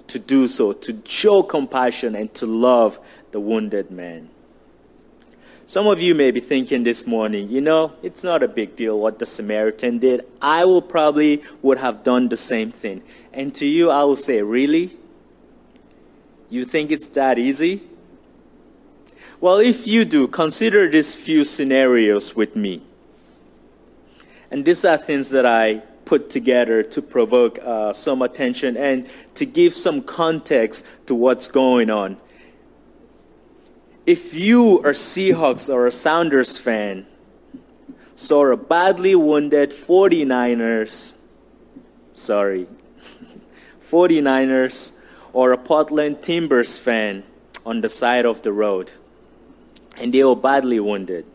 to 0.07 0.19
do 0.19 0.47
so, 0.47 0.73
to 0.73 1.01
show 1.05 1.43
compassion 1.43 2.15
and 2.15 2.33
to 2.35 2.45
love 2.45 2.99
the 3.31 3.39
wounded 3.39 3.91
man. 3.91 4.29
Some 5.67 5.87
of 5.87 5.99
you 5.99 6.13
may 6.13 6.31
be 6.31 6.39
thinking 6.39 6.83
this 6.83 7.07
morning, 7.07 7.49
you 7.49 7.59
know, 7.59 7.93
it's 8.03 8.23
not 8.23 8.43
a 8.43 8.47
big 8.47 8.75
deal 8.75 8.99
what 8.99 9.17
the 9.17 9.25
Samaritan 9.25 9.97
did. 9.97 10.25
I 10.41 10.63
will 10.63 10.81
probably 10.81 11.43
would 11.63 11.79
have 11.79 12.03
done 12.03 12.29
the 12.29 12.37
same 12.37 12.71
thing. 12.71 13.01
And 13.33 13.53
to 13.55 13.65
you, 13.65 13.89
I 13.89 14.03
will 14.03 14.15
say, 14.15 14.41
really? 14.43 14.95
You 16.49 16.65
think 16.65 16.91
it's 16.91 17.07
that 17.07 17.39
easy? 17.39 17.81
Well, 19.41 19.59
if 19.59 19.85
you 19.85 20.05
do, 20.05 20.27
consider 20.27 20.89
these 20.89 21.13
few 21.13 21.43
scenarios 21.43 22.35
with 22.35 22.55
me. 22.55 22.81
And 24.49 24.65
these 24.65 24.85
are 24.85 24.97
things 24.97 25.29
that 25.29 25.45
I 25.45 25.83
put 26.05 26.29
together 26.29 26.83
to 26.83 27.01
provoke 27.01 27.59
uh, 27.63 27.91
some 27.93 28.21
attention 28.21 28.77
and 28.77 29.07
to 29.35 29.45
give 29.45 29.75
some 29.75 30.01
context 30.01 30.83
to 31.07 31.15
what's 31.15 31.47
going 31.47 31.89
on 31.89 32.17
if 34.05 34.35
you 34.35 34.79
are 34.83 34.93
Seahawks 34.93 35.73
or 35.73 35.87
a 35.87 35.91
Sounders 35.91 36.57
fan, 36.57 37.07
saw 38.15 38.45
a 38.51 38.57
badly 38.57 39.15
wounded 39.15 39.71
49ers, 39.71 41.13
sorry, 42.13 42.67
49ers 43.91 44.91
or 45.33 45.51
a 45.51 45.57
Portland 45.57 46.21
Timbers 46.21 46.77
fan 46.77 47.23
on 47.65 47.81
the 47.81 47.89
side 47.89 48.25
of 48.25 48.43
the 48.43 48.53
road, 48.53 48.91
and 49.97 50.13
they 50.13 50.23
were 50.23 50.35
badly 50.35 50.79
wounded, 50.79 51.25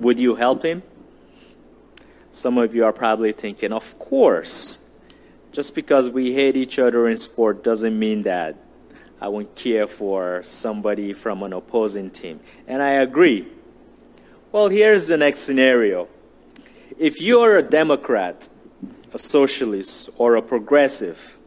would 0.00 0.18
you 0.18 0.34
help 0.34 0.64
him? 0.64 0.82
Some 2.32 2.58
of 2.58 2.74
you 2.74 2.84
are 2.84 2.92
probably 2.92 3.32
thinking, 3.32 3.72
of 3.72 3.98
course. 3.98 4.78
Just 5.52 5.74
because 5.74 6.10
we 6.10 6.34
hate 6.34 6.56
each 6.56 6.78
other 6.78 7.08
in 7.08 7.16
sport 7.16 7.62
doesn't 7.62 7.96
mean 7.96 8.24
that 8.24 8.56
I 9.20 9.28
won't 9.28 9.54
care 9.54 9.86
for 9.86 10.42
somebody 10.42 11.12
from 11.12 11.42
an 11.44 11.52
opposing 11.52 12.10
team. 12.10 12.40
And 12.66 12.82
I 12.82 12.90
agree. 12.90 13.46
Well, 14.50 14.68
here's 14.68 15.06
the 15.06 15.16
next 15.16 15.40
scenario. 15.40 16.08
If 16.98 17.20
you're 17.20 17.56
a 17.56 17.62
Democrat, 17.62 18.48
a 19.12 19.18
socialist, 19.18 20.10
or 20.18 20.34
a 20.34 20.42
progressive, 20.42 21.38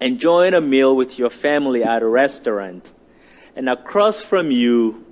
enjoying 0.00 0.54
a 0.54 0.60
meal 0.60 0.96
with 0.96 1.18
your 1.18 1.30
family 1.30 1.84
at 1.84 2.02
a 2.02 2.08
restaurant, 2.08 2.92
and 3.54 3.68
across 3.68 4.22
from 4.22 4.50
you 4.50 5.04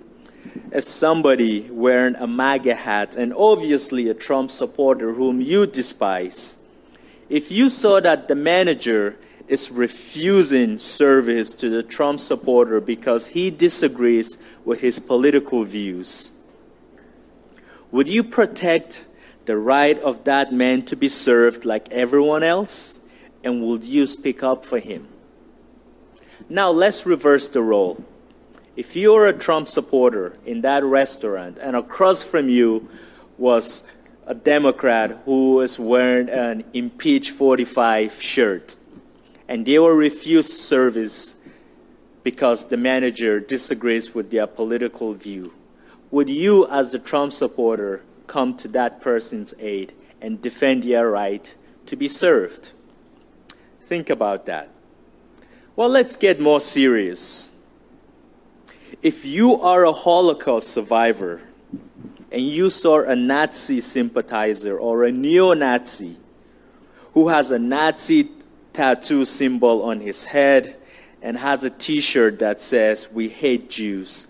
is 0.73 0.87
somebody 0.87 1.69
wearing 1.71 2.15
a 2.17 2.27
MAGA 2.27 2.75
hat 2.75 3.17
and 3.17 3.33
obviously 3.35 4.09
a 4.09 4.15
Trump 4.15 4.51
supporter 4.51 5.13
whom 5.13 5.41
you 5.41 5.67
despise, 5.67 6.57
if 7.29 7.51
you 7.51 7.71
saw 7.71 8.01
that 8.01 8.29
the 8.29 8.35
manager 8.35 9.17
is 9.49 9.71
refusing 9.71 10.79
service 10.79 11.53
to 11.53 11.71
the 11.71 11.83
Trump 11.83 12.21
supporter 12.21 12.81
because 12.81 13.29
he 13.29 13.51
disagrees 13.51 14.37
with 14.65 14.81
his 14.81 14.99
political 14.99 15.65
views. 15.65 16.31
Would 17.91 18.09
you 18.09 18.23
protect 18.23 19.07
the 19.47 19.57
right 19.57 19.99
of 20.01 20.25
that 20.25 20.53
man 20.53 20.83
to 20.83 20.97
be 20.97 21.09
served 21.09 21.65
like 21.65 21.91
everyone 21.91 22.43
else? 22.43 23.01
And 23.43 23.63
would 23.63 23.85
you 23.85 24.07
speak 24.07 24.43
up 24.43 24.67
for 24.67 24.79
him? 24.79 25.09
Now 26.51 26.71
let's 26.71 27.07
reverse 27.07 27.49
the 27.49 27.63
role. 27.63 28.05
If 28.79 28.95
you're 28.95 29.27
a 29.27 29.33
Trump 29.33 29.67
supporter 29.67 30.35
in 30.47 30.61
that 30.61 30.85
restaurant 30.85 31.59
and 31.61 31.75
across 31.75 32.23
from 32.23 32.49
you 32.49 32.89
was 33.37 33.83
a 34.25 34.37
Democrat 34.37 35.19
who 35.25 35.55
was 35.55 35.81
wearing 35.81 36.29
an 36.29 36.63
impeach 36.73 37.33
45 37.33 38.23
shirt, 38.23 38.77
and 39.49 39.67
they 39.67 39.81
were 39.81 39.97
refused 39.97 40.53
service 40.53 41.35
because 42.23 42.67
the 42.67 42.77
manager 42.77 43.41
disagrees 43.41 44.15
with 44.15 44.31
their 44.31 44.47
political 44.47 45.13
view. 45.13 45.53
Would 46.13 46.31
you, 46.31 46.69
as 46.69 46.93
the 46.93 47.01
Trump 47.01 47.33
supporter, 47.33 48.03
come 48.29 48.57
to 48.59 48.69
that 48.69 49.01
person's 49.01 49.55
aid 49.59 49.93
and 50.21 50.41
defend 50.41 50.85
their 50.85 51.11
right 51.11 51.53
to 51.87 51.97
be 51.97 52.07
served? 52.07 52.71
Think 53.83 54.09
about 54.09 54.47
that. 54.47 54.71
Well, 55.75 55.89
let's 55.89 56.15
get 56.15 56.39
more 56.39 56.61
serious. 56.61 57.48
If 59.03 59.25
you 59.25 59.61
are 59.61 59.85
a 59.85 59.93
Holocaust 59.93 60.69
survivor 60.69 61.41
and 62.33 62.43
you 62.43 62.71
saw 62.71 63.03
a 63.03 63.15
Nazi 63.15 63.81
sympathizer 63.81 64.79
or 64.79 65.05
a 65.05 65.13
neo 65.13 65.53
Nazi 65.53 66.17
who 67.15 67.29
has 67.29 67.51
a 67.51 67.59
Nazi 67.59 68.31
tattoo 68.73 69.25
symbol 69.25 69.83
on 69.83 70.01
his 70.01 70.25
head 70.25 70.77
and 71.23 71.39
has 71.39 71.65
a 71.65 71.71
t 71.71 72.01
shirt 72.01 72.39
that 72.39 72.61
says, 72.63 73.11
We 73.11 73.29
hate 73.29 73.71
Jews. 73.71 74.27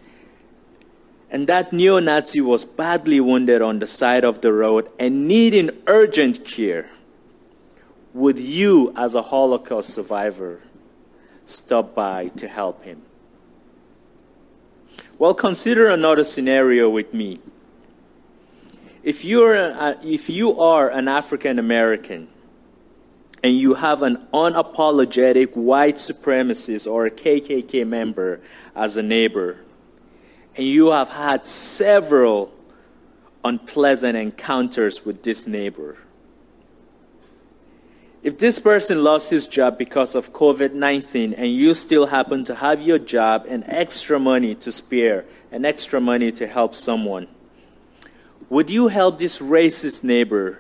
And 1.31 1.47
that 1.47 1.73
neo 1.73 1.99
Nazi 1.99 2.40
was 2.40 2.64
badly 2.64 3.21
wounded 3.21 3.61
on 3.61 3.79
the 3.79 3.87
side 3.87 4.25
of 4.25 4.40
the 4.40 4.53
road 4.53 4.88
and 4.99 5.29
needing 5.29 5.71
urgent 5.87 6.44
care. 6.44 6.90
Would 8.14 8.38
you, 8.38 8.92
as 8.97 9.14
a 9.14 9.23
Holocaust 9.23 9.90
survivor, 9.90 10.61
stop 11.47 11.94
by 11.94 12.29
to 12.37 12.49
help 12.49 12.85
him? 12.85 13.03
Well, 15.18 15.35
consider 15.35 15.88
another 15.88 16.22
scenario 16.22 16.88
with 16.88 17.12
me. 17.12 17.40
If, 19.02 19.24
you're 19.24 19.54
a, 19.54 19.98
if 20.04 20.31
you 20.31 20.61
are 20.61 20.88
an 20.90 21.09
African 21.09 21.59
American 21.59 22.28
and 23.42 23.57
you 23.57 23.74
have 23.74 24.02
an 24.02 24.26
unapologetic 24.33 25.57
white 25.57 25.96
supremacist 25.96 26.90
or 26.90 27.07
a 27.07 27.11
KKK 27.11 27.87
member 27.87 28.40
as 28.76 28.96
a 28.96 29.02
neighbor, 29.02 29.59
and 30.57 30.66
you 30.66 30.90
have 30.90 31.09
had 31.09 31.46
several 31.46 32.52
unpleasant 33.44 34.16
encounters 34.16 35.04
with 35.04 35.22
this 35.22 35.46
neighbor. 35.46 35.96
If 38.22 38.38
this 38.38 38.59
person 38.59 39.04
lost 39.04 39.31
his 39.31 39.46
job 39.46 39.78
because 39.78 40.14
of 40.14 40.33
COVID 40.33 40.72
19 40.72 41.35
and 41.35 41.52
you 41.52 41.74
still 41.74 42.07
happen 42.07 42.44
to 42.44 42.57
have 42.57 42.83
your 42.83 42.98
job 42.98 43.46
and 43.48 43.64
extra 43.66 44.18
money 44.18 44.54
to 44.57 44.72
spare 44.72 45.24
and 45.52 45.64
extra 45.64 46.00
money 46.00 46.33
to 46.33 46.46
help 46.46 46.74
someone, 46.74 47.28
would 48.48 48.70
you 48.70 48.88
help 48.88 49.18
this 49.18 49.38
racist 49.38 50.02
neighbor 50.02 50.59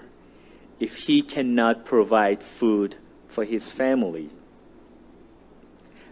if 0.78 0.96
he 0.96 1.20
cannot 1.20 1.84
provide 1.84 2.42
food 2.42 2.94
for 3.26 3.44
his 3.44 3.72
family? 3.72 4.30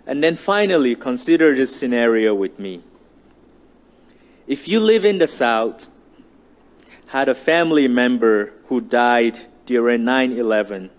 And 0.07 0.23
then 0.23 0.37
finally, 0.37 0.95
consider 0.97 1.55
this 1.55 1.75
scenario 1.75 2.35
with 2.35 2.59
me. 2.59 2.83
If 4.47 4.69
you 4.69 4.81
live 4.81 5.05
in 5.05 5.19
the 5.19 5.27
South, 5.27 5.89
had 7.09 7.29
a 7.29 7.35
family 7.35 7.89
member 7.89 8.53
who 8.67 8.81
died 8.81 9.39
during 9.67 10.05
9 10.05 10.33
11, 10.33 10.91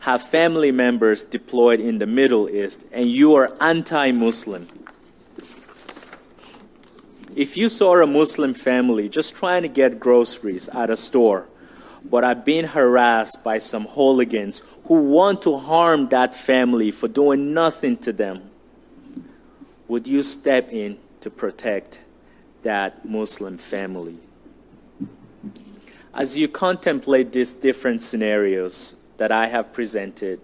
have 0.00 0.22
family 0.22 0.70
members 0.70 1.22
deployed 1.22 1.80
in 1.80 1.98
the 1.98 2.06
Middle 2.06 2.48
East, 2.48 2.84
and 2.92 3.10
you 3.10 3.34
are 3.34 3.56
anti 3.60 4.12
Muslim, 4.12 4.68
if 7.38 7.56
you 7.56 7.68
saw 7.68 8.02
a 8.02 8.06
Muslim 8.06 8.52
family 8.52 9.08
just 9.08 9.32
trying 9.32 9.62
to 9.62 9.68
get 9.68 10.00
groceries 10.00 10.68
at 10.70 10.90
a 10.90 10.96
store, 10.96 11.46
but 12.04 12.24
are 12.24 12.34
being 12.34 12.64
harassed 12.64 13.44
by 13.44 13.60
some 13.60 13.84
hooligans 13.86 14.62
who 14.86 14.94
want 14.94 15.42
to 15.42 15.56
harm 15.56 16.08
that 16.08 16.34
family 16.34 16.90
for 16.90 17.06
doing 17.06 17.54
nothing 17.54 17.96
to 17.98 18.12
them, 18.12 18.50
would 19.86 20.08
you 20.08 20.24
step 20.24 20.68
in 20.72 20.98
to 21.20 21.30
protect 21.30 22.00
that 22.62 23.04
Muslim 23.04 23.56
family? 23.56 24.18
As 26.12 26.36
you 26.36 26.48
contemplate 26.48 27.30
these 27.30 27.52
different 27.52 28.02
scenarios 28.02 28.94
that 29.18 29.30
I 29.30 29.48
have 29.48 29.72
presented, 29.72 30.40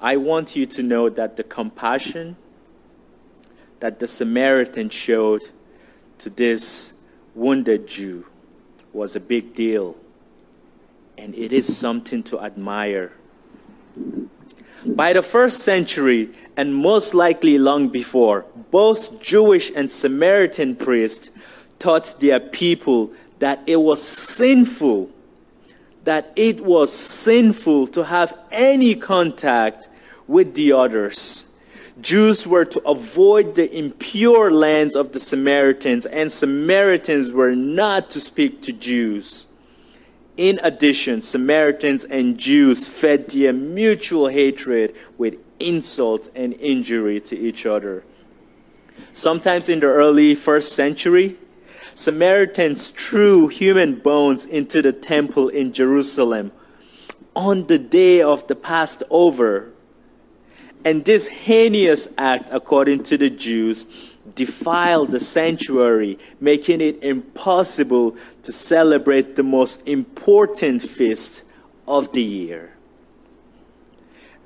I 0.00 0.16
want 0.16 0.56
you 0.56 0.66
to 0.66 0.82
know 0.82 1.08
that 1.08 1.36
the 1.36 1.44
compassion 1.44 2.36
that 3.80 3.98
the 3.98 4.08
Samaritan 4.08 4.90
showed 4.90 5.42
to 6.18 6.30
this 6.30 6.92
wounded 7.34 7.86
Jew 7.86 8.26
was 8.92 9.14
a 9.14 9.20
big 9.20 9.54
deal 9.54 9.96
and 11.18 11.34
it 11.34 11.52
is 11.52 11.76
something 11.76 12.22
to 12.24 12.40
admire. 12.40 13.12
By 14.84 15.12
the 15.12 15.22
first 15.22 15.60
century, 15.60 16.30
and 16.56 16.74
most 16.74 17.14
likely 17.14 17.58
long 17.58 17.88
before, 17.88 18.46
both 18.70 19.20
Jewish 19.20 19.70
and 19.74 19.90
Samaritan 19.90 20.76
priests 20.76 21.30
taught 21.78 22.18
their 22.20 22.40
people 22.40 23.12
that 23.38 23.62
it 23.66 23.76
was 23.76 24.02
sinful, 24.02 25.10
that 26.06 26.32
it 26.36 26.60
was 26.64 26.92
sinful 26.92 27.88
to 27.88 28.04
have 28.04 28.38
any 28.52 28.94
contact 28.94 29.88
with 30.28 30.54
the 30.54 30.70
others. 30.70 31.44
Jews 32.00 32.46
were 32.46 32.64
to 32.64 32.80
avoid 32.86 33.56
the 33.56 33.76
impure 33.76 34.52
lands 34.52 34.94
of 34.94 35.12
the 35.12 35.18
Samaritans, 35.18 36.06
and 36.06 36.30
Samaritans 36.30 37.32
were 37.32 37.56
not 37.56 38.08
to 38.10 38.20
speak 38.20 38.62
to 38.62 38.72
Jews. 38.72 39.46
In 40.36 40.60
addition, 40.62 41.22
Samaritans 41.22 42.04
and 42.04 42.38
Jews 42.38 42.86
fed 42.86 43.28
their 43.30 43.52
mutual 43.52 44.28
hatred 44.28 44.94
with 45.18 45.34
insult 45.58 46.30
and 46.36 46.52
injury 46.54 47.20
to 47.22 47.36
each 47.36 47.66
other. 47.66 48.04
Sometimes 49.12 49.68
in 49.68 49.80
the 49.80 49.86
early 49.86 50.36
first 50.36 50.72
century, 50.72 51.36
Samaritans 51.96 52.90
threw 52.90 53.48
human 53.48 53.94
bones 53.94 54.44
into 54.44 54.82
the 54.82 54.92
temple 54.92 55.48
in 55.48 55.72
Jerusalem 55.72 56.52
on 57.34 57.68
the 57.68 57.78
day 57.78 58.20
of 58.20 58.46
the 58.48 58.54
Passover. 58.54 59.72
And 60.84 61.06
this 61.06 61.28
heinous 61.28 62.06
act, 62.18 62.50
according 62.52 63.04
to 63.04 63.16
the 63.16 63.30
Jews, 63.30 63.86
defiled 64.34 65.10
the 65.10 65.20
sanctuary, 65.20 66.18
making 66.38 66.82
it 66.82 67.02
impossible 67.02 68.14
to 68.42 68.52
celebrate 68.52 69.34
the 69.34 69.42
most 69.42 69.80
important 69.88 70.82
feast 70.82 71.42
of 71.88 72.12
the 72.12 72.22
year. 72.22 72.74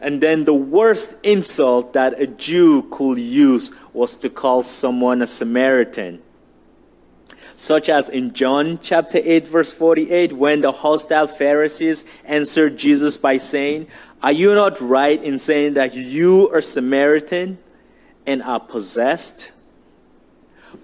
And 0.01 0.21
then 0.21 0.45
the 0.45 0.55
worst 0.55 1.17
insult 1.25 1.95
that 1.95 2.21
a 2.21 2.29
Jew 2.29 2.87
could 2.93 3.19
use 3.19 3.73
was 3.93 4.15
to 4.19 4.31
call 4.31 4.63
someone 4.63 5.21
a 5.21 5.27
Samaritan. 5.27 6.23
Such 7.61 7.91
as 7.91 8.09
in 8.09 8.33
John 8.33 8.79
chapter 8.83 9.21
8, 9.23 9.47
verse 9.47 9.71
48, 9.71 10.33
when 10.33 10.63
the 10.63 10.73
hostile 10.73 11.27
Pharisees 11.27 12.07
answered 12.25 12.79
Jesus 12.79 13.19
by 13.19 13.37
saying, 13.37 13.87
Are 14.23 14.33
you 14.33 14.55
not 14.55 14.81
right 14.81 15.23
in 15.23 15.39
saying 15.39 15.75
that 15.75 15.93
you 15.93 16.49
are 16.55 16.63
Samaritan 16.63 17.59
and 18.25 18.43
are 18.43 18.61
possessed? 18.61 19.51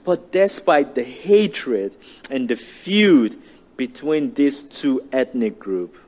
But 0.04 0.30
despite 0.32 0.94
the 0.94 1.02
hatred 1.02 1.96
and 2.28 2.46
the 2.46 2.56
feud 2.56 3.38
between 3.78 4.34
these 4.34 4.60
two 4.60 5.02
ethnic 5.10 5.58
groups, 5.58 5.98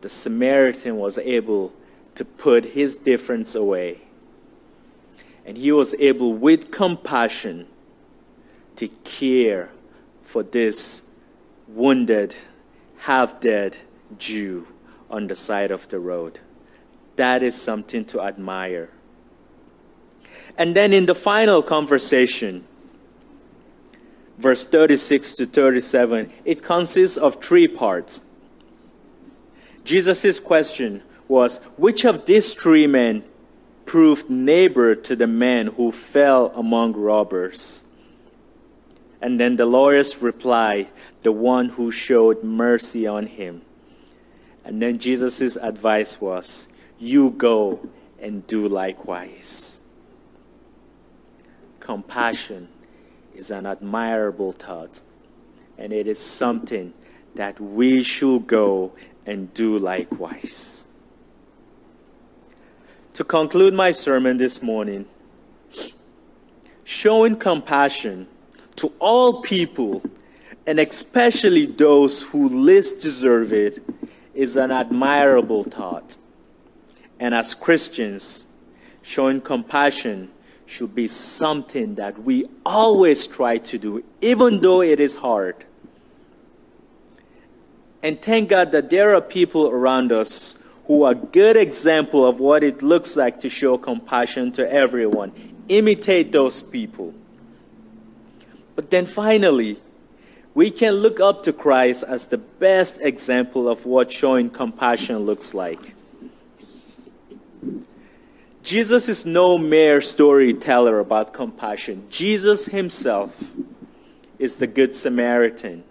the 0.00 0.10
Samaritan 0.10 0.96
was 0.96 1.16
able 1.18 1.72
to 2.16 2.24
put 2.24 2.64
his 2.64 2.96
difference 2.96 3.54
away. 3.54 4.00
And 5.46 5.56
he 5.56 5.70
was 5.70 5.94
able, 6.00 6.32
with 6.32 6.72
compassion, 6.72 7.68
to 8.76 8.88
care 9.04 9.70
for 10.22 10.42
this 10.42 11.02
wounded, 11.68 12.34
half 12.98 13.40
dead 13.40 13.76
Jew 14.18 14.66
on 15.10 15.28
the 15.28 15.34
side 15.34 15.70
of 15.70 15.88
the 15.88 15.98
road. 15.98 16.40
That 17.16 17.42
is 17.42 17.54
something 17.54 18.04
to 18.06 18.20
admire. 18.20 18.90
And 20.56 20.74
then 20.74 20.92
in 20.92 21.06
the 21.06 21.14
final 21.14 21.62
conversation, 21.62 22.64
verse 24.38 24.64
36 24.64 25.36
to 25.36 25.46
37, 25.46 26.32
it 26.44 26.62
consists 26.62 27.16
of 27.16 27.42
three 27.42 27.68
parts. 27.68 28.20
Jesus' 29.84 30.40
question 30.40 31.02
was 31.28 31.58
Which 31.76 32.04
of 32.04 32.26
these 32.26 32.54
three 32.54 32.86
men 32.86 33.24
proved 33.86 34.30
neighbor 34.30 34.94
to 34.94 35.14
the 35.14 35.26
man 35.26 35.68
who 35.68 35.92
fell 35.92 36.52
among 36.56 36.94
robbers? 36.94 37.83
And 39.24 39.40
then 39.40 39.56
the 39.56 39.64
lawyers 39.64 40.20
reply, 40.20 40.88
The 41.22 41.32
one 41.32 41.70
who 41.70 41.90
showed 41.90 42.44
mercy 42.44 43.06
on 43.06 43.24
him. 43.24 43.62
And 44.66 44.82
then 44.82 44.98
Jesus' 44.98 45.56
advice 45.56 46.20
was, 46.20 46.68
You 46.98 47.30
go 47.30 47.88
and 48.20 48.46
do 48.46 48.68
likewise. 48.68 49.78
Compassion 51.80 52.68
is 53.34 53.50
an 53.50 53.64
admirable 53.64 54.52
thought, 54.52 55.00
and 55.78 55.90
it 55.90 56.06
is 56.06 56.18
something 56.18 56.92
that 57.34 57.58
we 57.58 58.02
should 58.02 58.46
go 58.46 58.92
and 59.24 59.54
do 59.54 59.78
likewise. 59.78 60.84
To 63.14 63.24
conclude 63.24 63.72
my 63.72 63.90
sermon 63.92 64.36
this 64.36 64.60
morning, 64.60 65.06
showing 66.84 67.36
compassion 67.36 68.28
to 68.76 68.92
all 68.98 69.42
people, 69.42 70.02
and 70.66 70.80
especially 70.80 71.66
those 71.66 72.22
who 72.22 72.48
least 72.48 73.00
deserve 73.00 73.52
it, 73.52 73.82
is 74.34 74.56
an 74.56 74.70
admirable 74.70 75.64
thought. 75.64 76.16
And 77.20 77.34
as 77.34 77.54
Christians, 77.54 78.46
showing 79.02 79.40
compassion 79.40 80.30
should 80.66 80.94
be 80.94 81.08
something 81.08 81.94
that 81.96 82.22
we 82.22 82.46
always 82.64 83.26
try 83.26 83.58
to 83.58 83.78
do, 83.78 84.02
even 84.20 84.60
though 84.60 84.82
it 84.82 84.98
is 84.98 85.14
hard. 85.14 85.64
And 88.02 88.20
thank 88.20 88.50
God 88.50 88.72
that 88.72 88.90
there 88.90 89.14
are 89.14 89.20
people 89.20 89.68
around 89.68 90.12
us 90.12 90.54
who 90.86 91.04
are 91.04 91.14
good 91.14 91.56
example 91.56 92.26
of 92.26 92.40
what 92.40 92.62
it 92.62 92.82
looks 92.82 93.16
like 93.16 93.40
to 93.40 93.48
show 93.48 93.78
compassion 93.78 94.52
to 94.52 94.70
everyone. 94.70 95.32
Imitate 95.68 96.32
those 96.32 96.60
people. 96.60 97.14
But 98.74 98.90
then 98.90 99.06
finally, 99.06 99.78
we 100.54 100.70
can 100.70 100.94
look 100.94 101.20
up 101.20 101.42
to 101.44 101.52
Christ 101.52 102.04
as 102.06 102.26
the 102.26 102.38
best 102.38 102.98
example 103.00 103.68
of 103.68 103.86
what 103.86 104.12
showing 104.12 104.50
compassion 104.50 105.18
looks 105.18 105.54
like. 105.54 105.94
Jesus 108.62 109.08
is 109.08 109.26
no 109.26 109.58
mere 109.58 110.00
storyteller 110.00 110.98
about 110.98 111.34
compassion. 111.34 112.06
Jesus 112.08 112.66
himself 112.66 113.52
is 114.38 114.56
the 114.56 114.66
Good 114.66 114.94
Samaritan 114.94 115.84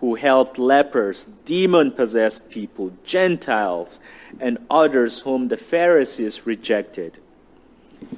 who 0.00 0.14
helped 0.14 0.58
lepers, 0.58 1.26
demon 1.44 1.90
possessed 1.90 2.48
people, 2.50 2.92
Gentiles, 3.04 3.98
and 4.38 4.58
others 4.70 5.20
whom 5.20 5.48
the 5.48 5.56
Pharisees 5.56 6.46
rejected. 6.46 7.18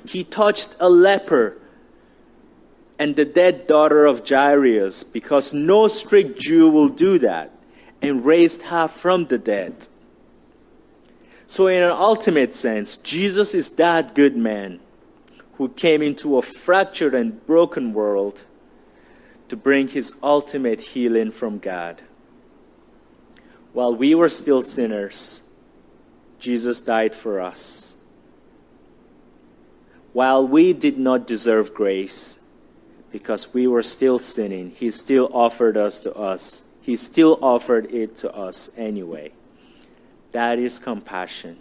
He 0.04 0.22
touched 0.22 0.76
a 0.78 0.90
leper 0.90 1.56
and 3.00 3.16
the 3.16 3.24
dead 3.24 3.66
daughter 3.66 4.04
of 4.04 4.28
Jairus, 4.28 5.04
because 5.04 5.54
no 5.54 5.88
strict 5.88 6.38
Jew 6.38 6.68
will 6.68 6.90
do 6.90 7.18
that, 7.20 7.50
and 8.02 8.26
raised 8.26 8.60
her 8.64 8.88
from 8.88 9.24
the 9.24 9.38
dead. 9.38 9.86
So, 11.46 11.66
in 11.66 11.82
an 11.82 11.92
ultimate 11.92 12.54
sense, 12.54 12.98
Jesus 12.98 13.54
is 13.54 13.70
that 13.70 14.14
good 14.14 14.36
man 14.36 14.80
who 15.54 15.70
came 15.70 16.02
into 16.02 16.36
a 16.36 16.42
fractured 16.42 17.14
and 17.14 17.44
broken 17.46 17.94
world 17.94 18.44
to 19.48 19.56
bring 19.56 19.88
his 19.88 20.12
ultimate 20.22 20.80
healing 20.92 21.30
from 21.30 21.58
God. 21.58 22.02
While 23.72 23.94
we 23.94 24.14
were 24.14 24.28
still 24.28 24.62
sinners, 24.62 25.40
Jesus 26.38 26.82
died 26.82 27.14
for 27.14 27.40
us. 27.40 27.96
While 30.12 30.46
we 30.46 30.74
did 30.74 30.98
not 30.98 31.26
deserve 31.26 31.72
grace, 31.72 32.36
because 33.12 33.52
we 33.52 33.66
were 33.66 33.82
still 33.82 34.18
sinning, 34.18 34.70
he 34.70 34.90
still 34.90 35.28
offered 35.32 35.76
us 35.76 35.98
to 36.00 36.14
us. 36.14 36.62
He 36.80 36.96
still 36.96 37.38
offered 37.42 37.92
it 37.92 38.16
to 38.18 38.34
us 38.34 38.70
anyway. 38.76 39.32
That 40.32 40.58
is 40.58 40.78
compassion. 40.78 41.58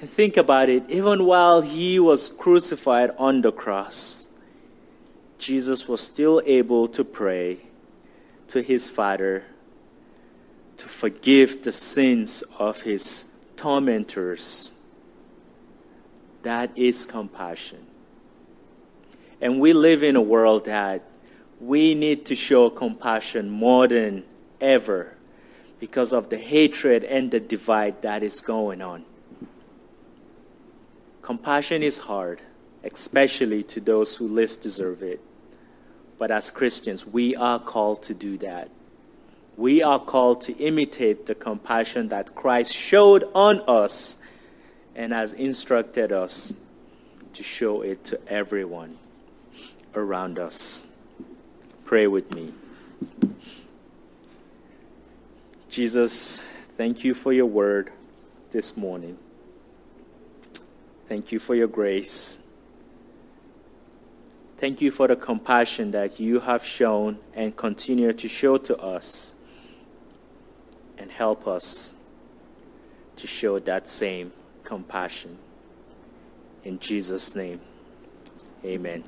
And 0.00 0.08
think 0.08 0.36
about 0.36 0.68
it, 0.68 0.84
even 0.88 1.24
while 1.24 1.60
he 1.60 1.98
was 1.98 2.28
crucified 2.28 3.10
on 3.18 3.42
the 3.42 3.50
cross, 3.50 4.26
Jesus 5.38 5.88
was 5.88 6.00
still 6.00 6.40
able 6.46 6.88
to 6.88 7.04
pray 7.04 7.58
to 8.48 8.62
his 8.62 8.88
Father 8.88 9.44
to 10.76 10.88
forgive 10.88 11.62
the 11.62 11.72
sins 11.72 12.44
of 12.58 12.82
his 12.82 13.24
tormentors. 13.56 14.70
That 16.42 16.70
is 16.78 17.04
compassion. 17.04 17.84
And 19.40 19.60
we 19.60 19.72
live 19.72 20.02
in 20.02 20.16
a 20.16 20.20
world 20.20 20.64
that 20.64 21.02
we 21.60 21.94
need 21.94 22.26
to 22.26 22.36
show 22.36 22.70
compassion 22.70 23.50
more 23.50 23.86
than 23.86 24.24
ever 24.60 25.14
because 25.78 26.12
of 26.12 26.28
the 26.28 26.38
hatred 26.38 27.04
and 27.04 27.30
the 27.30 27.40
divide 27.40 28.02
that 28.02 28.22
is 28.22 28.40
going 28.40 28.82
on. 28.82 29.04
Compassion 31.22 31.82
is 31.82 31.98
hard, 31.98 32.40
especially 32.82 33.62
to 33.62 33.80
those 33.80 34.16
who 34.16 34.26
least 34.26 34.62
deserve 34.62 35.02
it. 35.02 35.20
But 36.18 36.30
as 36.32 36.50
Christians, 36.50 37.06
we 37.06 37.36
are 37.36 37.60
called 37.60 38.02
to 38.04 38.14
do 38.14 38.38
that. 38.38 38.70
We 39.56 39.82
are 39.82 40.00
called 40.00 40.42
to 40.42 40.52
imitate 40.54 41.26
the 41.26 41.34
compassion 41.34 42.08
that 42.08 42.34
Christ 42.34 42.72
showed 42.72 43.28
on 43.34 43.60
us 43.68 44.16
and 44.96 45.12
has 45.12 45.32
instructed 45.32 46.10
us 46.12 46.52
to 47.34 47.42
show 47.42 47.82
it 47.82 48.04
to 48.06 48.20
everyone 48.28 48.98
around 49.94 50.38
us. 50.38 50.82
Pray 51.84 52.06
with 52.06 52.34
me. 52.34 52.52
Jesus, 55.68 56.40
thank 56.76 57.04
you 57.04 57.14
for 57.14 57.32
your 57.32 57.46
word 57.46 57.90
this 58.50 58.76
morning. 58.76 59.18
Thank 61.08 61.32
you 61.32 61.38
for 61.38 61.54
your 61.54 61.68
grace. 61.68 62.38
Thank 64.58 64.80
you 64.80 64.90
for 64.90 65.06
the 65.06 65.16
compassion 65.16 65.92
that 65.92 66.18
you 66.18 66.40
have 66.40 66.64
shown 66.64 67.18
and 67.32 67.56
continue 67.56 68.12
to 68.12 68.28
show 68.28 68.56
to 68.58 68.76
us. 68.76 69.32
And 70.98 71.12
help 71.12 71.46
us 71.46 71.94
to 73.16 73.26
show 73.26 73.60
that 73.60 73.88
same 73.88 74.32
compassion. 74.64 75.38
In 76.64 76.80
Jesus' 76.80 77.36
name, 77.36 77.60
amen. 78.64 79.04